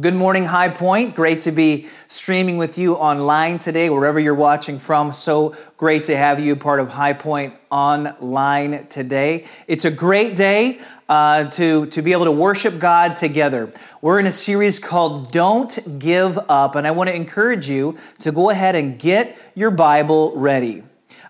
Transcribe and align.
Good 0.00 0.14
morning, 0.14 0.46
High 0.46 0.70
Point. 0.70 1.14
Great 1.14 1.40
to 1.40 1.52
be 1.52 1.88
streaming 2.08 2.56
with 2.56 2.78
you 2.78 2.94
online 2.94 3.58
today, 3.58 3.90
wherever 3.90 4.18
you're 4.18 4.34
watching 4.34 4.78
from. 4.78 5.12
So 5.12 5.54
great 5.76 6.04
to 6.04 6.16
have 6.16 6.40
you 6.40 6.56
part 6.56 6.80
of 6.80 6.90
High 6.90 7.12
Point 7.12 7.54
online 7.70 8.86
today. 8.86 9.44
It's 9.66 9.84
a 9.84 9.90
great 9.90 10.36
day 10.36 10.80
uh, 11.08 11.50
to, 11.50 11.84
to 11.86 12.02
be 12.02 12.12
able 12.12 12.24
to 12.26 12.32
worship 12.32 12.78
God 12.78 13.14
together. 13.14 13.70
We're 14.00 14.20
in 14.20 14.26
a 14.26 14.32
series 14.32 14.78
called 14.78 15.32
Don't 15.32 15.98
Give 15.98 16.38
Up, 16.48 16.76
and 16.76 16.86
I 16.86 16.92
want 16.92 17.10
to 17.10 17.14
encourage 17.14 17.68
you 17.68 17.98
to 18.20 18.32
go 18.32 18.48
ahead 18.48 18.76
and 18.76 18.98
get 18.98 19.36
your 19.54 19.70
Bible 19.70 20.34
ready. 20.34 20.82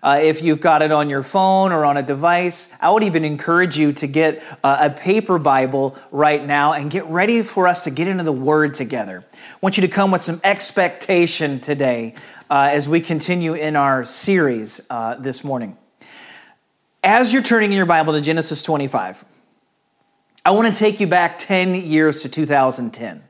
Uh, 0.03 0.19
if 0.21 0.41
you've 0.41 0.61
got 0.61 0.81
it 0.81 0.91
on 0.91 1.09
your 1.09 1.21
phone 1.21 1.71
or 1.71 1.85
on 1.85 1.95
a 1.95 2.01
device, 2.01 2.75
I 2.81 2.89
would 2.89 3.03
even 3.03 3.23
encourage 3.23 3.77
you 3.77 3.93
to 3.93 4.07
get 4.07 4.43
uh, 4.63 4.77
a 4.81 4.89
paper 4.89 5.37
Bible 5.37 5.95
right 6.11 6.43
now 6.43 6.73
and 6.73 6.89
get 6.89 7.05
ready 7.05 7.43
for 7.43 7.67
us 7.67 7.83
to 7.83 7.91
get 7.91 8.07
into 8.07 8.23
the 8.23 8.33
Word 8.33 8.73
together. 8.73 9.23
I 9.31 9.57
want 9.61 9.77
you 9.77 9.81
to 9.81 9.87
come 9.87 10.09
with 10.09 10.23
some 10.23 10.41
expectation 10.43 11.59
today 11.59 12.15
uh, 12.49 12.69
as 12.71 12.89
we 12.89 12.99
continue 12.99 13.53
in 13.53 13.75
our 13.75 14.03
series 14.03 14.81
uh, 14.89 15.15
this 15.15 15.43
morning. 15.43 15.77
As 17.03 17.31
you're 17.31 17.43
turning 17.43 17.71
in 17.71 17.77
your 17.77 17.85
Bible 17.85 18.13
to 18.13 18.21
Genesis 18.21 18.63
25, 18.63 19.23
I 20.43 20.51
want 20.51 20.67
to 20.67 20.73
take 20.73 20.99
you 20.99 21.05
back 21.05 21.37
10 21.37 21.75
years 21.75 22.23
to 22.23 22.29
2010. 22.29 23.23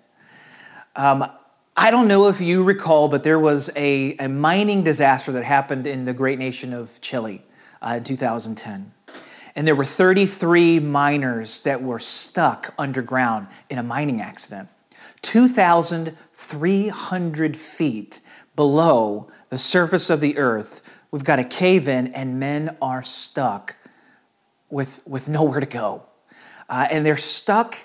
Um, 0.96 1.30
I 1.78 1.90
don't 1.90 2.10
know 2.10 2.28
if 2.28 2.42
you 2.42 2.64
recall, 2.64 3.08
but 3.08 3.24
there 3.24 3.40
was 3.40 3.70
a, 3.78 4.18
a 4.18 4.28
mining 4.28 4.84
disaster 4.84 5.32
that 5.32 5.46
happened 5.46 5.88
in 5.88 6.04
the 6.04 6.14
great 6.14 6.38
nation 6.38 6.74
of 6.74 7.00
Chile 7.00 7.44
uh, 7.82 7.94
in 7.98 8.04
2010. 8.04 8.92
And 9.56 9.66
there 9.66 9.76
were 9.76 9.86
33 9.86 10.82
miners 10.82 11.62
that 11.62 11.82
were 11.82 12.00
stuck 12.00 12.74
underground 12.78 13.48
in 13.70 13.78
a 13.78 13.84
mining 13.84 14.20
accident. 14.20 14.68
2,300 15.22 17.58
feet 17.58 18.20
below 18.58 19.30
the 19.48 19.58
surface 19.58 20.10
of 20.10 20.20
the 20.20 20.38
earth, 20.38 20.82
we've 21.10 21.24
got 21.24 21.40
a 21.40 21.46
cave 21.46 21.88
in, 21.88 22.08
and 22.08 22.38
men 22.38 22.76
are 22.82 23.02
stuck 23.02 23.78
with, 24.70 25.02
with 25.08 25.30
nowhere 25.30 25.62
to 25.62 25.66
go. 25.66 26.04
Uh, 26.68 26.90
and 26.92 27.06
they're 27.06 27.16
stuck 27.16 27.78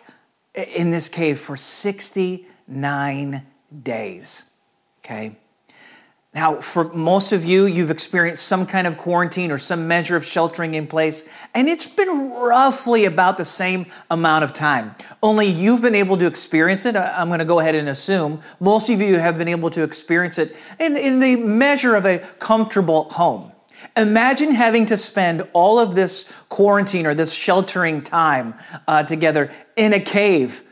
in 0.55 0.91
this 0.91 1.09
cave 1.09 1.39
for 1.39 1.57
69 1.57 3.47
days. 3.83 4.51
Okay? 5.01 5.37
Now, 6.37 6.57
for 6.57 6.85
most 6.93 7.33
of 7.33 7.47
you, 7.47 7.65
you've 7.65 7.91
experienced 7.91 8.43
some 8.43 8.67
kind 8.67 8.87
of 8.87 8.99
quarantine 8.99 9.51
or 9.51 9.57
some 9.57 9.89
measure 9.89 10.17
of 10.17 10.25
sheltering 10.25 10.75
in 10.75 10.87
place, 10.87 11.33
and 11.55 11.67
it's 11.67 11.87
been 11.87 12.29
roughly 12.31 13.07
about 13.07 13.39
the 13.39 13.45
same 13.47 13.87
amount 14.11 14.45
of 14.45 14.53
time. 14.53 14.95
Only 15.23 15.47
you've 15.47 15.81
been 15.81 15.95
able 15.95 16.19
to 16.19 16.27
experience 16.27 16.85
it. 16.85 16.95
I'm 16.95 17.29
going 17.29 17.39
to 17.39 17.47
go 17.47 17.61
ahead 17.61 17.75
and 17.75 17.89
assume 17.89 18.43
most 18.61 18.91
of 18.91 19.01
you 19.01 19.17
have 19.17 19.39
been 19.39 19.49
able 19.49 19.71
to 19.71 19.83
experience 19.83 20.39
it 20.39 20.55
in, 20.79 20.99
in 20.99 21.21
the 21.21 21.37
measure 21.37 21.95
of 21.95 22.05
a 22.05 22.19
comfortable 22.19 23.05
home. 23.05 23.53
Imagine 23.97 24.53
having 24.53 24.85
to 24.87 24.99
spend 24.99 25.43
all 25.55 25.79
of 25.79 25.95
this 25.95 26.31
quarantine 26.51 27.07
or 27.07 27.15
this 27.15 27.33
sheltering 27.33 28.03
time 28.03 28.55
uh, 28.87 29.03
together 29.05 29.51
in 29.75 29.95
a 29.95 30.01
cave 30.01 30.65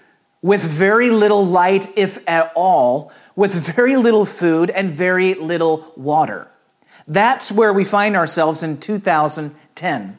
with 0.44 0.62
very 0.62 1.08
little 1.08 1.42
light, 1.42 1.88
if 1.96 2.18
at 2.28 2.52
all, 2.54 3.10
with 3.34 3.54
very 3.54 3.96
little 3.96 4.26
food 4.26 4.68
and 4.68 4.90
very 4.90 5.32
little 5.32 5.90
water. 5.96 6.50
That's 7.08 7.50
where 7.50 7.72
we 7.72 7.82
find 7.82 8.14
ourselves 8.14 8.62
in 8.62 8.76
2010. 8.76 10.18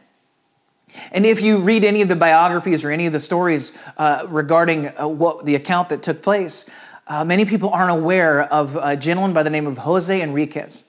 And 1.11 1.25
if 1.27 1.43
you 1.43 1.59
read 1.59 1.83
any 1.83 2.01
of 2.01 2.09
the 2.09 2.15
biographies 2.15 2.83
or 2.83 2.89
any 2.89 3.05
of 3.05 3.13
the 3.13 3.19
stories 3.19 3.77
uh, 3.97 4.25
regarding 4.27 4.87
uh, 4.99 5.07
what 5.07 5.45
the 5.45 5.53
account 5.53 5.89
that 5.89 6.01
took 6.01 6.23
place, 6.23 6.67
uh, 7.05 7.23
many 7.23 7.45
people 7.45 7.69
aren't 7.69 7.91
aware 7.91 8.51
of 8.51 8.75
a 8.77 8.97
gentleman 8.97 9.31
by 9.31 9.43
the 9.43 9.51
name 9.51 9.67
of 9.67 9.77
Jose 9.77 10.19
Henriquez, 10.19 10.85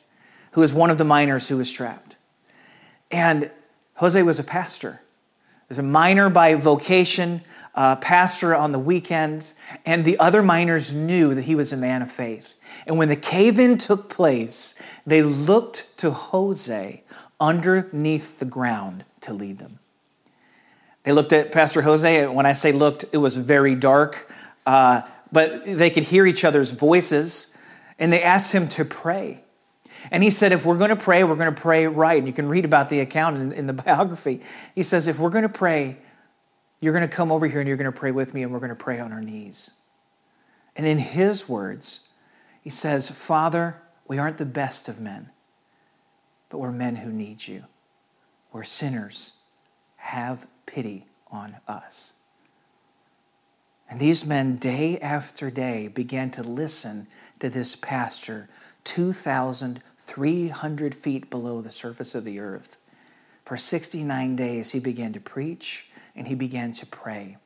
who 0.52 0.62
is 0.62 0.72
one 0.72 0.88
of 0.88 0.96
the 0.96 1.04
miners 1.04 1.50
who 1.50 1.58
was 1.58 1.70
trapped. 1.70 2.16
And 3.10 3.50
Jose 3.96 4.22
was 4.22 4.38
a 4.38 4.44
pastor. 4.44 5.02
He 5.66 5.72
was 5.72 5.78
a 5.80 5.82
miner 5.82 6.30
by 6.30 6.54
vocation, 6.54 7.42
pastor 7.74 8.54
on 8.54 8.70
the 8.70 8.78
weekends, 8.78 9.54
and 9.84 10.04
the 10.04 10.16
other 10.20 10.40
miners 10.40 10.94
knew 10.94 11.34
that 11.34 11.42
he 11.42 11.56
was 11.56 11.72
a 11.72 11.76
man 11.76 12.02
of 12.02 12.10
faith. 12.10 12.54
And 12.86 12.98
when 12.98 13.08
the 13.08 13.16
cave 13.16 13.58
in 13.58 13.76
took 13.76 14.08
place, 14.08 14.76
they 15.04 15.22
looked 15.22 15.98
to 15.98 16.12
Jose 16.12 17.02
underneath 17.40 18.38
the 18.38 18.44
ground 18.44 19.04
to 19.22 19.32
lead 19.32 19.58
them. 19.58 19.80
They 21.02 21.12
looked 21.12 21.32
at 21.32 21.50
Pastor 21.50 21.82
Jose. 21.82 22.26
When 22.28 22.46
I 22.46 22.52
say 22.52 22.70
looked, 22.70 23.04
it 23.12 23.18
was 23.18 23.36
very 23.36 23.74
dark, 23.74 24.32
uh, 24.66 25.02
but 25.32 25.64
they 25.64 25.90
could 25.90 26.04
hear 26.04 26.26
each 26.26 26.44
other's 26.44 26.72
voices, 26.72 27.56
and 27.98 28.12
they 28.12 28.22
asked 28.22 28.52
him 28.52 28.68
to 28.68 28.84
pray. 28.84 29.42
And 30.10 30.22
he 30.22 30.30
said, 30.30 30.52
if 30.52 30.64
we're 30.64 30.78
going 30.78 30.90
to 30.90 30.96
pray, 30.96 31.24
we're 31.24 31.36
going 31.36 31.54
to 31.54 31.60
pray 31.60 31.86
right. 31.86 32.18
And 32.18 32.26
you 32.26 32.32
can 32.32 32.48
read 32.48 32.64
about 32.64 32.88
the 32.88 33.00
account 33.00 33.36
in, 33.36 33.52
in 33.52 33.66
the 33.66 33.72
biography. 33.84 34.40
He 34.74 34.82
says, 34.82 35.08
if 35.08 35.18
we're 35.18 35.30
going 35.30 35.42
to 35.42 35.48
pray, 35.48 35.98
you're 36.80 36.92
going 36.92 37.08
to 37.08 37.14
come 37.14 37.32
over 37.32 37.46
here 37.46 37.60
and 37.60 37.68
you're 37.68 37.76
going 37.76 37.90
to 37.90 37.98
pray 37.98 38.10
with 38.10 38.34
me, 38.34 38.42
and 38.42 38.52
we're 38.52 38.58
going 38.58 38.70
to 38.70 38.76
pray 38.76 39.00
on 39.00 39.12
our 39.12 39.22
knees. 39.22 39.72
And 40.74 40.86
in 40.86 40.98
his 40.98 41.48
words, 41.48 42.08
he 42.60 42.70
says, 42.70 43.10
Father, 43.10 43.82
we 44.06 44.18
aren't 44.18 44.38
the 44.38 44.46
best 44.46 44.88
of 44.88 45.00
men, 45.00 45.30
but 46.48 46.58
we're 46.58 46.72
men 46.72 46.96
who 46.96 47.10
need 47.10 47.46
you. 47.46 47.64
We're 48.52 48.64
sinners. 48.64 49.34
Have 49.96 50.46
pity 50.66 51.06
on 51.30 51.56
us. 51.66 52.14
And 53.88 54.00
these 54.00 54.26
men, 54.26 54.56
day 54.56 54.98
after 54.98 55.50
day, 55.50 55.88
began 55.88 56.30
to 56.32 56.42
listen 56.42 57.06
to 57.38 57.48
this 57.48 57.76
pastor 57.76 58.48
2,300 58.86 60.94
feet 60.94 61.28
below 61.28 61.60
the 61.60 61.70
surface 61.70 62.14
of 62.14 62.24
the 62.24 62.40
earth. 62.40 62.78
For 63.44 63.58
69 63.58 64.36
days, 64.36 64.72
he 64.72 64.80
began 64.80 65.12
to 65.12 65.20
preach 65.20 65.90
and 66.14 66.26
he 66.26 66.34
began 66.34 66.72
to 66.72 66.86
pray. 66.86 67.36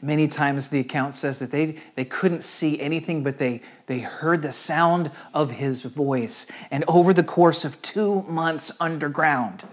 Many 0.00 0.28
times 0.28 0.68
the 0.68 0.78
account 0.78 1.14
says 1.14 1.40
that 1.40 1.50
they, 1.50 1.76
they 1.96 2.04
couldn't 2.04 2.42
see 2.42 2.80
anything, 2.80 3.24
but 3.24 3.38
they, 3.38 3.62
they 3.86 3.98
heard 3.98 4.42
the 4.42 4.52
sound 4.52 5.10
of 5.34 5.50
his 5.52 5.84
voice. 5.84 6.46
And 6.70 6.84
over 6.86 7.12
the 7.12 7.24
course 7.24 7.64
of 7.64 7.82
two 7.82 8.22
months 8.22 8.80
underground, 8.80 9.64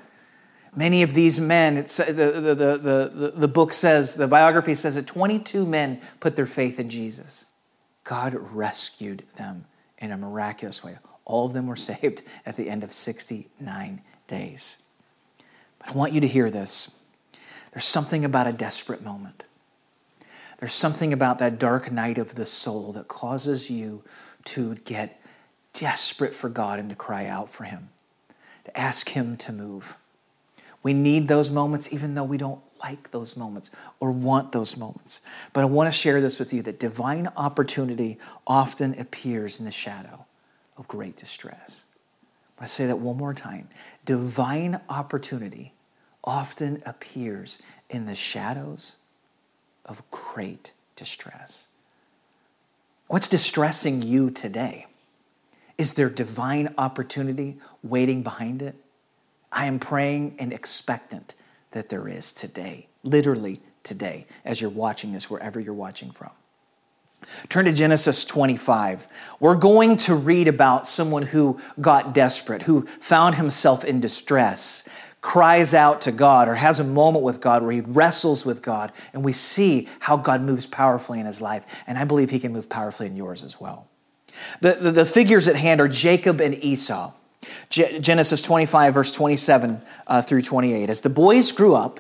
many 0.75 1.03
of 1.03 1.13
these 1.13 1.39
men, 1.39 1.77
it's, 1.77 1.97
the, 1.97 2.05
the, 2.05 2.55
the, 2.55 3.11
the, 3.13 3.33
the 3.35 3.47
book 3.47 3.73
says, 3.73 4.15
the 4.15 4.27
biography 4.27 4.75
says 4.75 4.95
that 4.95 5.07
22 5.07 5.65
men 5.65 6.01
put 6.19 6.35
their 6.35 6.47
faith 6.47 6.79
in 6.79 6.89
Jesus. 6.89 7.45
God 8.03 8.33
rescued 8.33 9.19
them 9.37 9.65
in 10.03 10.11
a 10.11 10.17
miraculous 10.17 10.83
way. 10.83 10.97
All 11.25 11.45
of 11.45 11.53
them 11.53 11.65
were 11.67 11.75
saved 11.77 12.21
at 12.45 12.57
the 12.57 12.69
end 12.69 12.83
of 12.83 12.91
69 12.91 14.01
days. 14.27 14.83
But 15.79 15.89
I 15.89 15.91
want 15.93 16.13
you 16.13 16.21
to 16.21 16.27
hear 16.27 16.49
this. 16.49 16.95
There's 17.71 17.85
something 17.85 18.23
about 18.23 18.45
a 18.45 18.53
desperate 18.53 19.01
moment. 19.01 19.45
There's 20.59 20.73
something 20.73 21.11
about 21.11 21.39
that 21.39 21.57
dark 21.57 21.91
night 21.91 22.17
of 22.17 22.35
the 22.35 22.45
soul 22.45 22.91
that 22.93 23.07
causes 23.07 23.71
you 23.71 24.03
to 24.45 24.75
get 24.75 25.19
desperate 25.73 26.33
for 26.33 26.49
God 26.49 26.79
and 26.79 26.89
to 26.89 26.95
cry 26.95 27.25
out 27.25 27.49
for 27.49 27.63
Him, 27.63 27.89
to 28.65 28.79
ask 28.79 29.09
Him 29.09 29.35
to 29.37 29.51
move. 29.51 29.97
We 30.83 30.93
need 30.93 31.27
those 31.27 31.49
moments, 31.49 31.91
even 31.91 32.13
though 32.13 32.23
we 32.23 32.37
don't 32.37 32.61
like 32.83 33.11
those 33.11 33.37
moments 33.37 33.71
or 33.99 34.11
want 34.11 34.51
those 34.51 34.77
moments. 34.77 35.21
But 35.53 35.61
I 35.61 35.65
want 35.65 35.87
to 35.87 35.97
share 35.97 36.21
this 36.21 36.39
with 36.39 36.53
you 36.53 36.61
that 36.63 36.79
divine 36.79 37.29
opportunity 37.37 38.19
often 38.45 38.99
appears 38.99 39.59
in 39.59 39.65
the 39.65 39.71
shadow 39.71 40.25
of 40.77 40.87
great 40.87 41.15
distress. 41.15 41.85
I 42.59 42.65
say 42.65 42.85
that 42.85 42.99
one 42.99 43.17
more 43.17 43.33
time. 43.33 43.69
Divine 44.05 44.79
opportunity 44.89 45.73
often 46.23 46.81
appears 46.85 47.61
in 47.89 48.05
the 48.05 48.15
shadows 48.15 48.97
of 49.85 50.01
great 50.11 50.73
distress. 50.95 51.67
What's 53.07 53.27
distressing 53.27 54.01
you 54.01 54.29
today? 54.29 54.87
Is 55.77 55.95
there 55.95 56.09
divine 56.09 56.73
opportunity 56.77 57.57
waiting 57.81 58.23
behind 58.23 58.61
it? 58.61 58.75
I 59.51 59.65
am 59.65 59.79
praying 59.79 60.35
and 60.39 60.53
expectant 60.53 61.35
that 61.73 61.89
there 61.89 62.07
is 62.07 62.31
today, 62.31 62.87
literally 63.03 63.59
today, 63.83 64.25
as 64.45 64.61
you're 64.61 64.69
watching 64.69 65.11
this, 65.11 65.29
wherever 65.29 65.59
you're 65.59 65.73
watching 65.73 66.11
from. 66.11 66.31
Turn 67.49 67.65
to 67.65 67.71
Genesis 67.71 68.25
25. 68.25 69.07
We're 69.39 69.55
going 69.55 69.95
to 69.97 70.15
read 70.15 70.47
about 70.47 70.87
someone 70.87 71.23
who 71.23 71.59
got 71.79 72.13
desperate, 72.13 72.63
who 72.63 72.85
found 72.85 73.35
himself 73.35 73.85
in 73.85 73.99
distress, 73.99 74.87
cries 75.21 75.73
out 75.73 76.01
to 76.01 76.11
God 76.11 76.49
or 76.49 76.55
has 76.55 76.79
a 76.79 76.83
moment 76.83 77.23
with 77.23 77.39
God 77.39 77.63
where 77.63 77.71
he 77.71 77.81
wrestles 77.81 78.45
with 78.45 78.61
God, 78.61 78.91
and 79.13 79.23
we 79.23 79.31
see 79.33 79.87
how 79.99 80.17
God 80.17 80.41
moves 80.41 80.65
powerfully 80.65 81.19
in 81.19 81.25
his 81.25 81.41
life. 81.41 81.83
And 81.87 81.97
I 81.97 82.03
believe 82.03 82.29
he 82.29 82.39
can 82.39 82.51
move 82.51 82.69
powerfully 82.69 83.07
in 83.07 83.15
yours 83.15 83.43
as 83.43 83.59
well. 83.59 83.87
The, 84.61 84.73
the, 84.73 84.91
the 84.91 85.05
figures 85.05 85.47
at 85.47 85.55
hand 85.55 85.79
are 85.79 85.87
Jacob 85.87 86.41
and 86.41 86.55
Esau. 86.55 87.13
Genesis 87.69 88.41
25, 88.41 88.93
verse 88.93 89.11
27 89.11 89.81
uh, 90.07 90.21
through 90.21 90.41
28. 90.41 90.89
As 90.89 91.01
the 91.01 91.09
boys 91.09 91.51
grew 91.51 91.75
up, 91.75 91.99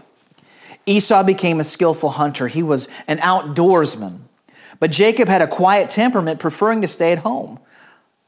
Esau 0.85 1.23
became 1.23 1.59
a 1.59 1.63
skillful 1.63 2.09
hunter. 2.09 2.47
He 2.47 2.63
was 2.63 2.87
an 3.07 3.19
outdoorsman. 3.19 4.19
But 4.79 4.91
Jacob 4.91 5.29
had 5.29 5.41
a 5.41 5.47
quiet 5.47 5.89
temperament, 5.89 6.39
preferring 6.39 6.81
to 6.81 6.87
stay 6.87 7.11
at 7.11 7.19
home. 7.19 7.59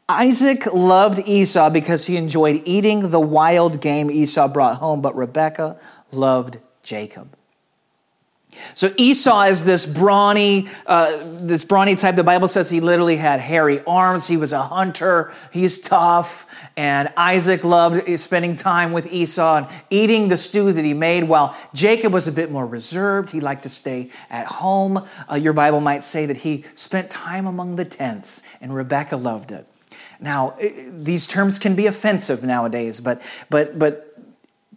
Isaac 0.08 0.68
loved 0.72 1.20
Esau 1.28 1.70
because 1.72 2.06
he 2.06 2.16
enjoyed 2.16 2.62
eating 2.64 3.10
the 3.10 3.20
wild 3.20 3.82
game 3.82 4.12
Esau 4.12 4.48
brought 4.48 4.78
home, 4.78 5.02
but 5.02 5.16
Rebekah 5.16 5.80
loved 6.12 6.60
Jacob. 6.84 7.35
So 8.74 8.92
Esau 8.98 9.44
is 9.44 9.64
this 9.64 9.86
brawny, 9.86 10.68
uh, 10.86 11.22
this 11.42 11.64
brawny 11.64 11.96
type. 11.96 12.16
The 12.16 12.24
Bible 12.24 12.48
says 12.48 12.70
he 12.70 12.80
literally 12.80 13.18
had 13.18 13.40
hairy 13.40 13.84
arms. 13.86 14.28
He 14.28 14.38
was 14.38 14.54
a 14.54 14.64
hunter. 14.64 15.34
He's 15.52 15.80
tough. 15.80 16.46
And 16.78 17.12
Isaac 17.18 17.64
loved 17.64 18.08
spending 18.20 18.56
time 18.56 18.92
with 18.92 19.12
Esau 19.12 19.58
and 19.58 19.68
eating 19.90 20.28
the 20.28 20.38
stew 20.38 20.74
that 20.74 20.84
he 20.84 20.94
made. 20.94 21.26
While 21.26 21.56
Jacob 21.74 22.14
was 22.14 22.28
a 22.28 22.32
bit 22.32 22.52
more 22.52 22.66
reserved, 22.66 23.30
he 23.30 23.40
liked 23.40 23.64
to 23.64 23.70
stay 23.70 24.10
at 24.30 24.46
home. 24.48 25.06
Uh, 25.30 25.36
your 25.36 25.54
Bible 25.54 25.82
might 25.82 26.04
say 26.04 26.26
that 26.26 26.38
he 26.38 26.64
spent 26.74 27.10
time 27.10 27.46
among 27.46 27.76
the 27.76 27.86
tents, 27.86 28.44
and 28.62 28.74
Rebekah 28.74 29.18
loved 29.18 29.52
it. 29.52 29.68
Now, 30.20 30.56
these 30.60 31.28
terms 31.28 31.60
can 31.60 31.76
be 31.76 31.88
offensive 31.88 32.44
nowadays, 32.44 33.00
but 33.00 33.22
but 33.50 33.78
but 33.78 34.05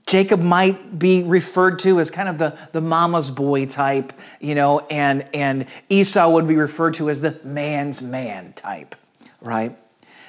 Jacob 0.08 0.40
might 0.40 0.98
be 0.98 1.22
referred 1.22 1.78
to 1.80 2.00
as 2.00 2.10
kind 2.10 2.30
of 2.30 2.38
the, 2.38 2.58
the 2.72 2.80
mama's 2.80 3.30
boy 3.30 3.66
type, 3.66 4.14
you 4.40 4.54
know, 4.54 4.80
and, 4.90 5.28
and 5.34 5.66
Esau 5.90 6.30
would 6.30 6.48
be 6.48 6.56
referred 6.56 6.94
to 6.94 7.10
as 7.10 7.20
the 7.20 7.38
man's 7.44 8.00
man 8.00 8.54
type, 8.54 8.96
right? 9.42 9.76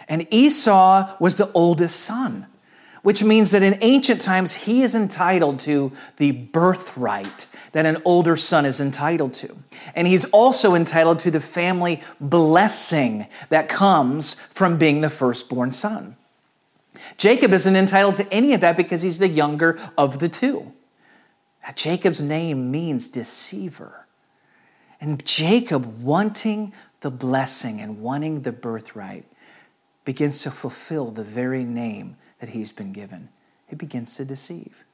And 0.10 0.28
Esau 0.32 1.16
was 1.22 1.36
the 1.36 1.50
oldest 1.54 2.02
son, 2.02 2.48
which 3.04 3.24
means 3.24 3.52
that 3.52 3.64
in 3.64 3.78
ancient 3.80 4.20
times, 4.20 4.54
he 4.54 4.82
is 4.82 4.96
entitled 4.96 5.60
to 5.60 5.94
the 6.18 6.34
birthright 6.34 7.48
that 7.72 7.86
an 7.86 8.02
older 8.04 8.36
son 8.36 8.66
is 8.66 8.82
entitled 8.82 9.34
to. 9.36 9.56
And 9.96 10.08
he's 10.08 10.26
also 10.26 10.76
entitled 10.76 11.20
to 11.20 11.32
the 11.32 11.40
family 11.40 12.02
blessing 12.20 13.28
that 13.48 13.70
comes 13.70 14.34
from 14.34 14.78
being 14.78 15.00
the 15.00 15.10
firstborn 15.10 15.72
son. 15.72 16.18
Jacob 17.20 17.52
isn't 17.52 17.76
entitled 17.76 18.16
to 18.16 18.34
any 18.34 18.54
of 18.54 18.62
that 18.62 18.78
because 18.78 19.02
he's 19.02 19.20
the 19.20 19.28
younger 19.28 19.78
of 19.98 20.20
the 20.20 20.30
two. 20.30 20.72
Now, 21.62 21.74
Jacob's 21.76 22.24
name 22.24 22.72
means 22.72 23.10
deceiver. 23.10 24.08
And 25.02 25.24
Jacob, 25.26 26.02
wanting 26.02 26.74
the 27.02 27.12
blessing 27.12 27.82
and 27.82 28.00
wanting 28.00 28.42
the 28.42 28.54
birthright, 28.54 29.26
begins 30.06 30.44
to 30.44 30.52
fulfill 30.52 31.12
the 31.12 31.24
very 31.24 31.66
name 31.66 32.16
that 32.40 32.50
he's 32.50 32.72
been 32.72 32.94
given. 32.94 33.28
He 33.68 33.76
begins 33.76 34.16
to 34.16 34.24
deceive. 34.24 34.86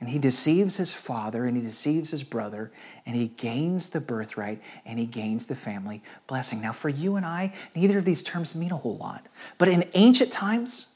And 0.00 0.08
he 0.08 0.18
deceives 0.18 0.78
his 0.78 0.94
father 0.94 1.44
and 1.44 1.58
he 1.58 1.62
deceives 1.62 2.10
his 2.10 2.24
brother 2.24 2.72
and 3.04 3.14
he 3.14 3.28
gains 3.28 3.90
the 3.90 4.00
birthright 4.00 4.62
and 4.86 4.98
he 4.98 5.06
gains 5.06 5.44
the 5.44 5.54
family 5.54 6.02
blessing. 6.26 6.62
Now, 6.62 6.72
for 6.72 6.88
you 6.88 7.16
and 7.16 7.26
I, 7.26 7.52
neither 7.76 7.98
of 7.98 8.06
these 8.06 8.22
terms 8.22 8.54
mean 8.56 8.72
a 8.72 8.76
whole 8.78 8.96
lot. 8.96 9.26
But 9.58 9.68
in 9.68 9.88
ancient 9.94 10.32
times, 10.32 10.88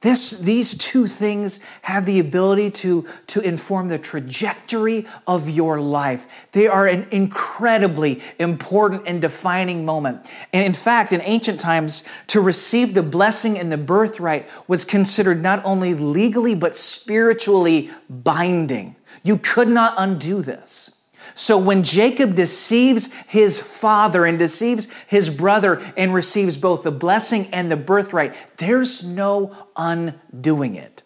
this, 0.00 0.30
these 0.30 0.74
two 0.78 1.06
things 1.06 1.60
have 1.82 2.06
the 2.06 2.20
ability 2.20 2.70
to, 2.70 3.06
to 3.26 3.40
inform 3.40 3.88
the 3.88 3.98
trajectory 3.98 5.06
of 5.26 5.50
your 5.50 5.78
life. 5.78 6.48
They 6.52 6.66
are 6.66 6.86
an 6.86 7.06
incredibly 7.10 8.22
important 8.38 9.02
and 9.06 9.20
defining 9.20 9.84
moment. 9.84 10.30
And 10.54 10.64
in 10.64 10.72
fact, 10.72 11.12
in 11.12 11.20
ancient 11.20 11.60
times, 11.60 12.02
to 12.28 12.40
receive 12.40 12.94
the 12.94 13.02
blessing 13.02 13.58
and 13.58 13.70
the 13.70 13.76
birthright 13.76 14.48
was 14.66 14.86
considered 14.86 15.42
not 15.42 15.62
only 15.66 15.92
legally, 15.92 16.54
but 16.54 16.74
spiritually 16.74 17.90
binding. 18.08 18.96
You 19.22 19.36
could 19.36 19.68
not 19.68 19.94
undo 19.98 20.40
this. 20.40 20.99
So 21.34 21.58
when 21.58 21.82
Jacob 21.82 22.34
deceives 22.34 23.12
his 23.26 23.60
father 23.60 24.24
and 24.24 24.38
deceives 24.38 24.88
his 25.06 25.30
brother 25.30 25.80
and 25.96 26.14
receives 26.14 26.56
both 26.56 26.82
the 26.82 26.90
blessing 26.90 27.46
and 27.52 27.70
the 27.70 27.76
birthright, 27.76 28.34
there's 28.56 29.04
no 29.04 29.54
undoing 29.76 30.76
it. 30.76 31.02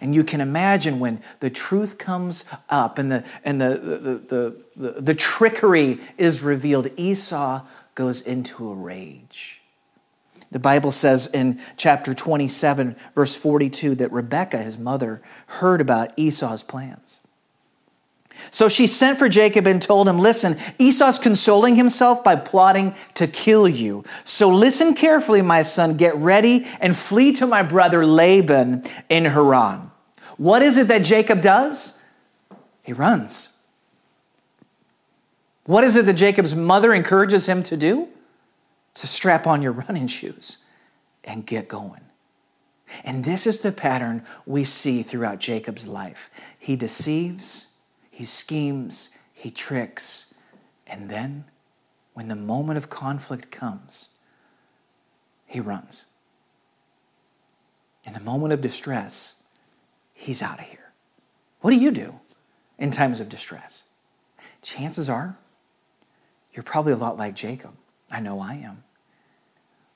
And 0.00 0.14
you 0.14 0.24
can 0.24 0.40
imagine 0.40 0.98
when 0.98 1.20
the 1.40 1.50
truth 1.50 1.96
comes 1.96 2.44
up 2.68 2.98
and 2.98 3.10
the, 3.10 3.24
and 3.44 3.60
the, 3.60 3.68
the, 3.68 4.56
the, 4.76 5.00
the, 5.00 5.14
trickery 5.14 6.00
is 6.18 6.42
revealed, 6.42 6.88
Esau 6.96 7.64
goes 7.94 8.20
into 8.20 8.68
a 8.68 8.74
rage. 8.74 9.62
The 10.50 10.58
Bible 10.58 10.92
says 10.92 11.28
in 11.28 11.60
chapter 11.76 12.14
27, 12.14 12.96
verse 13.14 13.36
42, 13.36 13.94
that 13.96 14.12
Rebekah, 14.12 14.62
his 14.62 14.76
mother, 14.76 15.22
heard 15.46 15.80
about 15.80 16.12
Esau's 16.16 16.62
plans. 16.62 17.25
So 18.50 18.68
she 18.68 18.86
sent 18.86 19.18
for 19.18 19.28
Jacob 19.28 19.66
and 19.66 19.80
told 19.80 20.08
him, 20.08 20.18
Listen, 20.18 20.56
Esau's 20.78 21.18
consoling 21.18 21.76
himself 21.76 22.22
by 22.22 22.36
plotting 22.36 22.94
to 23.14 23.26
kill 23.26 23.68
you. 23.68 24.04
So 24.24 24.48
listen 24.48 24.94
carefully, 24.94 25.42
my 25.42 25.62
son, 25.62 25.96
get 25.96 26.16
ready 26.16 26.66
and 26.80 26.96
flee 26.96 27.32
to 27.32 27.46
my 27.46 27.62
brother 27.62 28.06
Laban 28.06 28.84
in 29.08 29.24
Haran. 29.24 29.90
What 30.36 30.62
is 30.62 30.76
it 30.76 30.88
that 30.88 31.04
Jacob 31.04 31.40
does? 31.40 32.00
He 32.82 32.92
runs. 32.92 33.58
What 35.64 35.82
is 35.82 35.96
it 35.96 36.06
that 36.06 36.14
Jacob's 36.14 36.54
mother 36.54 36.94
encourages 36.94 37.48
him 37.48 37.62
to 37.64 37.76
do? 37.76 38.08
To 38.94 39.06
strap 39.06 39.46
on 39.46 39.62
your 39.62 39.72
running 39.72 40.06
shoes 40.06 40.58
and 41.24 41.44
get 41.44 41.68
going. 41.68 42.02
And 43.04 43.24
this 43.24 43.46
is 43.46 43.60
the 43.60 43.72
pattern 43.72 44.24
we 44.46 44.64
see 44.64 45.02
throughout 45.02 45.40
Jacob's 45.40 45.88
life. 45.88 46.30
He 46.58 46.76
deceives 46.76 47.75
he 48.16 48.24
schemes, 48.24 49.10
he 49.34 49.50
tricks, 49.50 50.32
and 50.86 51.10
then 51.10 51.44
when 52.14 52.28
the 52.28 52.34
moment 52.34 52.78
of 52.78 52.88
conflict 52.88 53.50
comes, 53.50 54.08
he 55.44 55.60
runs. 55.60 56.06
In 58.04 58.14
the 58.14 58.20
moment 58.20 58.54
of 58.54 58.62
distress, 58.62 59.42
he's 60.14 60.40
out 60.40 60.60
of 60.60 60.64
here. 60.64 60.92
What 61.60 61.72
do 61.72 61.76
you 61.76 61.90
do 61.90 62.18
in 62.78 62.90
times 62.90 63.20
of 63.20 63.28
distress? 63.28 63.84
Chances 64.62 65.10
are 65.10 65.36
you're 66.52 66.62
probably 66.62 66.94
a 66.94 66.96
lot 66.96 67.18
like 67.18 67.34
Jacob. 67.34 67.74
I 68.10 68.20
know 68.20 68.40
I 68.40 68.54
am. 68.54 68.82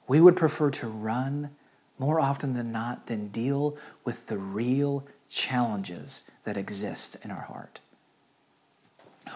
We 0.07 0.21
would 0.21 0.37
prefer 0.37 0.69
to 0.69 0.89
run 0.89 1.53
more 1.99 2.21
often 2.21 2.53
than 2.53 2.71
not 2.71 3.07
than 3.07 3.29
deal 3.29 3.79
with 4.05 4.27
the 4.27 4.37
real 4.37 5.07
challenges 5.31 6.31
that 6.45 6.59
exist 6.59 7.17
in 7.25 7.31
our 7.31 7.45
heart. 7.45 7.81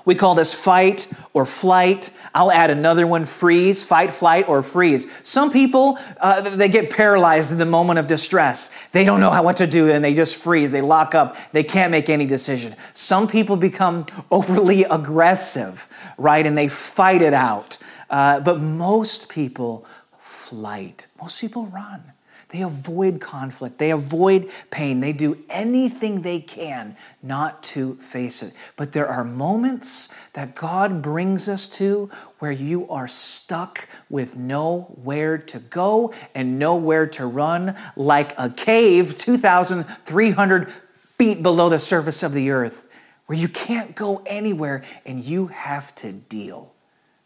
We 0.05 0.15
call 0.15 0.35
this 0.35 0.53
fight 0.53 1.09
or 1.33 1.47
flight. 1.47 2.11
I'll 2.35 2.51
add 2.51 2.71
another 2.71 3.07
one 3.07 3.25
freeze, 3.25 3.83
fight, 3.83 4.11
flight, 4.11 4.49
or 4.49 4.63
freeze. 4.63 5.07
Some 5.27 5.51
people, 5.51 5.99
uh, 6.21 6.43
they 6.43 6.69
get 6.69 6.91
paralyzed 6.91 7.53
in 7.53 7.59
the 7.59 7.67
moment 7.67 7.99
of 7.99 8.07
distress. 8.07 8.71
They 8.93 9.05
don't 9.05 9.21
know 9.21 9.31
how, 9.31 9.43
what 9.43 9.57
to 9.59 9.67
do 9.67 9.91
and 9.91 10.05
they 10.05 10.15
just 10.15 10.37
freeze. 10.37 10.71
They 10.71 10.83
lock 10.83 11.15
up. 11.15 11.37
They 11.53 11.65
can't 11.65 11.91
make 11.91 12.09
any 12.09 12.27
decision. 12.27 12.75
Some 12.93 13.27
people 13.29 13.57
become 13.57 14.07
overly 14.31 14.85
aggressive, 14.85 15.89
right? 16.19 16.47
And 16.47 16.59
they 16.59 16.69
fight 16.69 17.23
it 17.23 17.35
out. 17.35 17.79
Uh, 18.11 18.41
but 18.41 18.61
most 18.61 19.31
people 19.31 19.87
flight. 20.19 21.07
Most 21.21 21.41
people 21.41 21.67
run. 21.67 22.14
They 22.55 22.63
avoid 22.63 23.21
conflict. 23.21 23.79
They 23.79 23.91
avoid 23.91 24.49
pain. 24.71 25.01
They 25.01 25.13
do 25.13 25.43
anything 25.51 26.23
they 26.23 26.39
can 26.39 26.97
not 27.21 27.65
to 27.65 27.97
face 27.97 28.45
it. 28.45 28.55
But 28.77 28.93
there 28.93 29.09
are 29.09 29.25
moments 29.25 30.15
that 30.35 30.55
God 30.55 31.03
brings 31.03 31.49
us 31.49 31.67
to 31.71 32.11
where 32.39 32.53
you 32.53 32.89
are 32.89 33.09
stuck 33.09 33.89
with 34.09 34.37
nowhere 34.37 35.37
to 35.37 35.59
go 35.59 36.15
and 36.33 36.57
nowhere 36.57 37.09
to 37.09 37.27
run, 37.27 37.75
like 37.97 38.39
a 38.39 38.49
cave 38.49 39.19
2,300 39.19 40.71
feet 40.71 41.43
below 41.43 41.69
the 41.69 41.81
surface 41.81 42.23
of 42.23 42.35
the 42.35 42.51
earth, 42.51 42.89
where 43.27 43.37
you 43.37 43.49
can't 43.49 43.97
go 43.97 44.23
anywhere 44.27 44.85
and 45.05 45.25
you 45.25 45.49
have 45.49 45.93
to 45.97 46.13
deal 46.13 46.73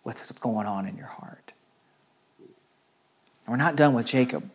with 0.04 0.16
what's 0.16 0.32
going 0.32 0.66
on 0.66 0.86
in 0.86 0.96
your 0.96 1.06
heart. 1.06 1.52
We're 3.46 3.56
not 3.56 3.76
done 3.76 3.92
with 3.92 4.06
Jacob 4.06 4.50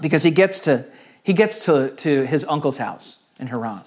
because 0.00 0.22
he 0.22 0.30
gets 0.30 0.60
to, 0.60 0.84
he 1.22 1.32
gets 1.32 1.64
to, 1.66 1.90
to 1.90 2.26
his 2.26 2.44
uncle's 2.48 2.78
house 2.78 3.24
in 3.38 3.48
Haran. 3.48 3.82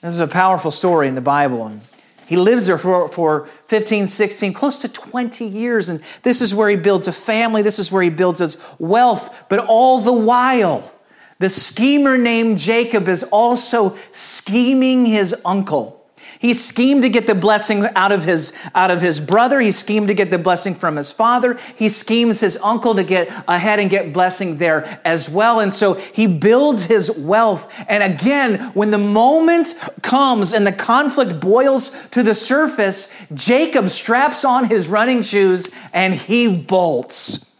This 0.00 0.14
is 0.14 0.20
a 0.20 0.28
powerful 0.28 0.70
story 0.70 1.08
in 1.08 1.14
the 1.14 1.20
Bible. 1.20 1.66
And 1.66 1.80
he 2.26 2.36
lives 2.36 2.66
there 2.66 2.78
for, 2.78 3.08
for 3.08 3.46
15, 3.66 4.06
16, 4.06 4.52
close 4.52 4.78
to 4.82 4.88
20 4.88 5.44
years. 5.44 5.88
And 5.88 6.00
this 6.22 6.40
is 6.40 6.54
where 6.54 6.68
he 6.68 6.76
builds 6.76 7.08
a 7.08 7.12
family. 7.12 7.62
This 7.62 7.78
is 7.78 7.90
where 7.90 8.02
he 8.02 8.10
builds 8.10 8.38
his 8.38 8.56
wealth. 8.78 9.46
But 9.48 9.60
all 9.66 10.00
the 10.00 10.12
while, 10.12 10.92
the 11.38 11.48
schemer 11.48 12.18
named 12.18 12.58
Jacob 12.58 13.08
is 13.08 13.24
also 13.24 13.96
scheming 14.12 15.06
his 15.06 15.34
uncle. 15.44 15.97
He 16.38 16.54
schemed 16.54 17.02
to 17.02 17.08
get 17.08 17.26
the 17.26 17.34
blessing 17.34 17.86
out 17.96 18.12
of 18.12 18.24
his 18.24 18.52
out 18.74 18.90
of 18.90 19.00
his 19.00 19.18
brother. 19.18 19.60
He 19.60 19.70
schemed 19.72 20.08
to 20.08 20.14
get 20.14 20.30
the 20.30 20.38
blessing 20.38 20.74
from 20.74 20.96
his 20.96 21.12
father. 21.12 21.58
He 21.76 21.88
schemes 21.88 22.40
his 22.40 22.56
uncle 22.62 22.94
to 22.94 23.02
get 23.02 23.28
ahead 23.48 23.80
and 23.80 23.90
get 23.90 24.12
blessing 24.12 24.58
there 24.58 25.00
as 25.04 25.28
well. 25.28 25.60
And 25.60 25.72
so 25.72 25.94
he 25.94 26.26
builds 26.26 26.84
his 26.84 27.10
wealth. 27.10 27.74
And 27.88 28.02
again, 28.02 28.60
when 28.74 28.90
the 28.90 28.98
moment 28.98 29.74
comes 30.02 30.52
and 30.52 30.66
the 30.66 30.72
conflict 30.72 31.40
boils 31.40 32.06
to 32.10 32.22
the 32.22 32.34
surface, 32.34 33.14
Jacob 33.34 33.88
straps 33.88 34.44
on 34.44 34.66
his 34.66 34.88
running 34.88 35.22
shoes 35.22 35.70
and 35.92 36.14
he 36.14 36.48
bolts. 36.56 37.52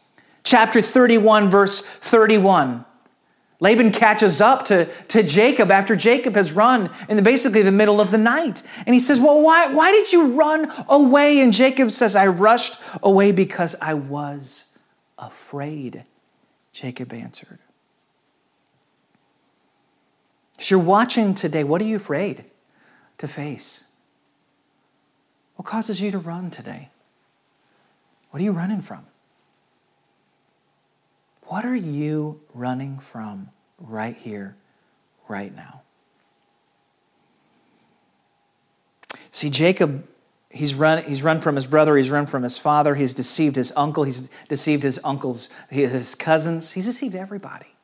Chapter 0.44 0.80
31, 0.80 1.50
verse 1.50 1.82
31. 1.82 2.84
Laban 3.60 3.90
catches 3.90 4.40
up 4.40 4.64
to, 4.66 4.84
to 5.08 5.22
Jacob 5.22 5.70
after 5.70 5.96
Jacob 5.96 6.36
has 6.36 6.52
run 6.52 6.90
in 7.08 7.16
the, 7.16 7.22
basically 7.22 7.62
the 7.62 7.72
middle 7.72 8.00
of 8.00 8.12
the 8.12 8.18
night. 8.18 8.62
And 8.86 8.94
he 8.94 9.00
says, 9.00 9.20
Well, 9.20 9.42
why, 9.42 9.74
why 9.74 9.90
did 9.90 10.12
you 10.12 10.28
run 10.34 10.70
away? 10.88 11.40
And 11.40 11.52
Jacob 11.52 11.90
says, 11.90 12.14
I 12.14 12.28
rushed 12.28 12.78
away 13.02 13.32
because 13.32 13.74
I 13.82 13.94
was 13.94 14.72
afraid. 15.18 16.04
Jacob 16.72 17.12
answered. 17.12 17.58
As 20.60 20.70
you're 20.70 20.80
watching 20.80 21.34
today, 21.34 21.64
what 21.64 21.82
are 21.82 21.86
you 21.86 21.96
afraid 21.96 22.44
to 23.18 23.26
face? 23.26 23.84
What 25.56 25.66
causes 25.66 26.00
you 26.00 26.12
to 26.12 26.18
run 26.18 26.50
today? 26.50 26.90
What 28.30 28.40
are 28.40 28.44
you 28.44 28.52
running 28.52 28.82
from? 28.82 29.06
What 31.48 31.64
are 31.64 31.76
you 31.76 32.42
running 32.52 32.98
from 32.98 33.48
right 33.78 34.14
here, 34.14 34.56
right 35.28 35.54
now? 35.54 35.80
See, 39.30 39.48
Jacob, 39.48 40.06
he's 40.50 40.74
run, 40.74 41.02
he's 41.04 41.22
run 41.22 41.40
from 41.40 41.54
his 41.54 41.66
brother, 41.66 41.96
he's 41.96 42.10
run 42.10 42.26
from 42.26 42.42
his 42.42 42.58
father, 42.58 42.94
he's 42.94 43.14
deceived 43.14 43.56
his 43.56 43.72
uncle, 43.76 44.04
he's 44.04 44.28
deceived 44.48 44.82
his 44.82 45.00
uncles, 45.02 45.48
his 45.70 46.14
cousins, 46.14 46.72
he's 46.72 46.84
deceived 46.84 47.14
everybody. 47.14 47.74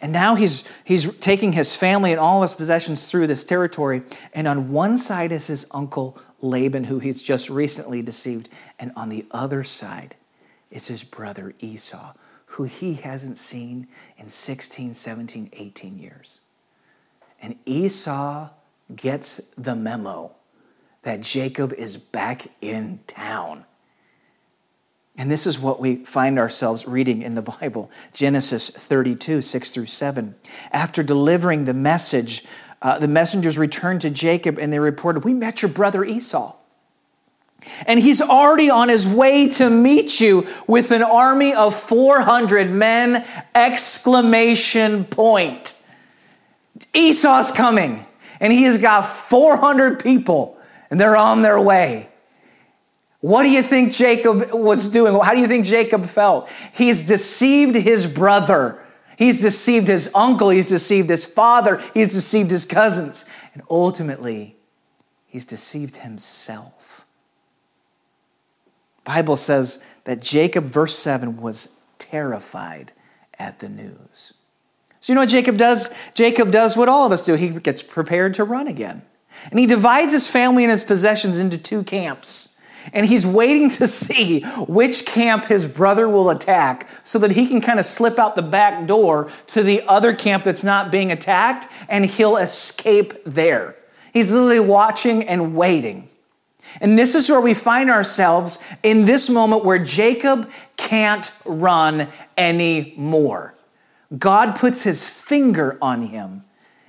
And 0.00 0.12
now 0.12 0.34
he's, 0.34 0.64
he's 0.82 1.16
taking 1.18 1.52
his 1.52 1.76
family 1.76 2.10
and 2.10 2.20
all 2.20 2.42
of 2.42 2.50
his 2.50 2.54
possessions 2.54 3.08
through 3.08 3.28
this 3.28 3.44
territory. 3.44 4.02
And 4.34 4.48
on 4.48 4.72
one 4.72 4.98
side 4.98 5.30
is 5.30 5.46
his 5.46 5.68
uncle 5.70 6.18
Laban, 6.40 6.84
who 6.84 6.98
he's 6.98 7.22
just 7.22 7.48
recently 7.48 8.02
deceived. 8.02 8.48
And 8.80 8.90
on 8.96 9.08
the 9.08 9.24
other 9.30 9.62
side 9.62 10.16
is 10.70 10.88
his 10.88 11.04
brother 11.04 11.54
Esau, 11.60 12.12
who 12.52 12.64
he 12.64 12.94
hasn't 12.94 13.38
seen 13.38 13.86
in 14.16 14.28
16, 14.28 14.94
17, 14.94 15.50
18 15.52 15.98
years. 15.98 16.40
And 17.40 17.56
Esau 17.66 18.50
gets 18.94 19.36
the 19.56 19.76
memo 19.76 20.32
that 21.02 21.20
Jacob 21.20 21.72
is 21.74 21.96
back 21.96 22.48
in 22.60 23.00
town. 23.06 23.64
And 25.16 25.30
this 25.30 25.46
is 25.46 25.58
what 25.58 25.80
we 25.80 25.96
find 26.04 26.38
ourselves 26.38 26.86
reading 26.86 27.22
in 27.22 27.34
the 27.34 27.42
Bible 27.42 27.90
Genesis 28.14 28.70
32, 28.70 29.42
6 29.42 29.70
through 29.70 29.86
7. 29.86 30.34
After 30.72 31.02
delivering 31.02 31.64
the 31.64 31.74
message, 31.74 32.44
uh, 32.80 32.98
the 32.98 33.08
messengers 33.08 33.58
returned 33.58 34.00
to 34.02 34.10
Jacob 34.10 34.58
and 34.58 34.72
they 34.72 34.78
reported, 34.78 35.24
We 35.24 35.34
met 35.34 35.60
your 35.60 35.70
brother 35.70 36.04
Esau. 36.04 36.57
And 37.86 38.00
he's 38.00 38.22
already 38.22 38.70
on 38.70 38.88
his 38.88 39.06
way 39.06 39.48
to 39.50 39.68
meet 39.68 40.20
you 40.20 40.46
with 40.66 40.90
an 40.90 41.02
army 41.02 41.52
of 41.52 41.74
400 41.74 42.70
men! 42.70 43.26
Exclamation 43.54 45.04
point. 45.04 45.74
Esau's 46.94 47.52
coming, 47.52 48.04
and 48.40 48.52
he 48.52 48.62
has 48.62 48.78
got 48.78 49.02
400 49.02 50.02
people, 50.02 50.56
and 50.90 51.00
they're 51.00 51.16
on 51.16 51.42
their 51.42 51.60
way. 51.60 52.08
What 53.20 53.42
do 53.42 53.50
you 53.50 53.62
think 53.62 53.92
Jacob 53.92 54.52
was 54.52 54.86
doing? 54.86 55.18
How 55.20 55.34
do 55.34 55.40
you 55.40 55.48
think 55.48 55.64
Jacob 55.64 56.04
felt? 56.06 56.48
He's 56.72 57.04
deceived 57.04 57.74
his 57.74 58.06
brother. 58.06 58.80
He's 59.16 59.40
deceived 59.40 59.88
his 59.88 60.10
uncle. 60.14 60.50
He's 60.50 60.66
deceived 60.66 61.10
his 61.10 61.24
father. 61.24 61.82
He's 61.92 62.08
deceived 62.08 62.52
his 62.52 62.64
cousins. 62.64 63.24
And 63.52 63.64
ultimately, 63.68 64.56
he's 65.26 65.44
deceived 65.44 65.96
himself. 65.96 66.77
Bible 69.08 69.38
says 69.38 69.82
that 70.04 70.20
Jacob, 70.20 70.64
verse 70.64 70.94
7, 70.94 71.40
was 71.40 71.80
terrified 71.98 72.92
at 73.38 73.58
the 73.58 73.68
news. 73.70 74.34
So 75.00 75.10
you 75.10 75.14
know 75.14 75.22
what 75.22 75.30
Jacob 75.30 75.56
does? 75.56 75.88
Jacob 76.14 76.50
does 76.50 76.76
what 76.76 76.90
all 76.90 77.06
of 77.06 77.12
us 77.12 77.24
do. 77.24 77.32
He 77.32 77.48
gets 77.48 77.82
prepared 77.82 78.34
to 78.34 78.44
run 78.44 78.68
again. 78.68 79.00
And 79.50 79.58
he 79.58 79.64
divides 79.64 80.12
his 80.12 80.28
family 80.30 80.62
and 80.62 80.70
his 80.70 80.84
possessions 80.84 81.40
into 81.40 81.56
two 81.56 81.84
camps. 81.84 82.58
And 82.92 83.06
he's 83.06 83.24
waiting 83.24 83.70
to 83.70 83.86
see 83.88 84.42
which 84.68 85.06
camp 85.06 85.46
his 85.46 85.66
brother 85.66 86.06
will 86.06 86.28
attack 86.28 86.86
so 87.02 87.18
that 87.20 87.32
he 87.32 87.48
can 87.48 87.62
kind 87.62 87.78
of 87.78 87.86
slip 87.86 88.18
out 88.18 88.36
the 88.36 88.42
back 88.42 88.86
door 88.86 89.32
to 89.46 89.62
the 89.62 89.82
other 89.88 90.12
camp 90.12 90.44
that's 90.44 90.64
not 90.64 90.92
being 90.92 91.10
attacked 91.10 91.66
and 91.88 92.04
he'll 92.04 92.36
escape 92.36 93.14
there. 93.24 93.74
He's 94.12 94.34
literally 94.34 94.60
watching 94.60 95.26
and 95.26 95.54
waiting. 95.56 96.10
And 96.80 96.98
this 96.98 97.14
is 97.14 97.30
where 97.30 97.40
we 97.40 97.54
find 97.54 97.90
ourselves 97.90 98.62
in 98.82 99.04
this 99.04 99.28
moment 99.28 99.64
where 99.64 99.78
Jacob 99.78 100.50
can't 100.76 101.30
run 101.44 102.08
anymore. 102.36 103.54
God 104.16 104.56
puts 104.56 104.84
his 104.84 105.08
finger 105.08 105.78
on 105.82 106.02
him 106.02 106.44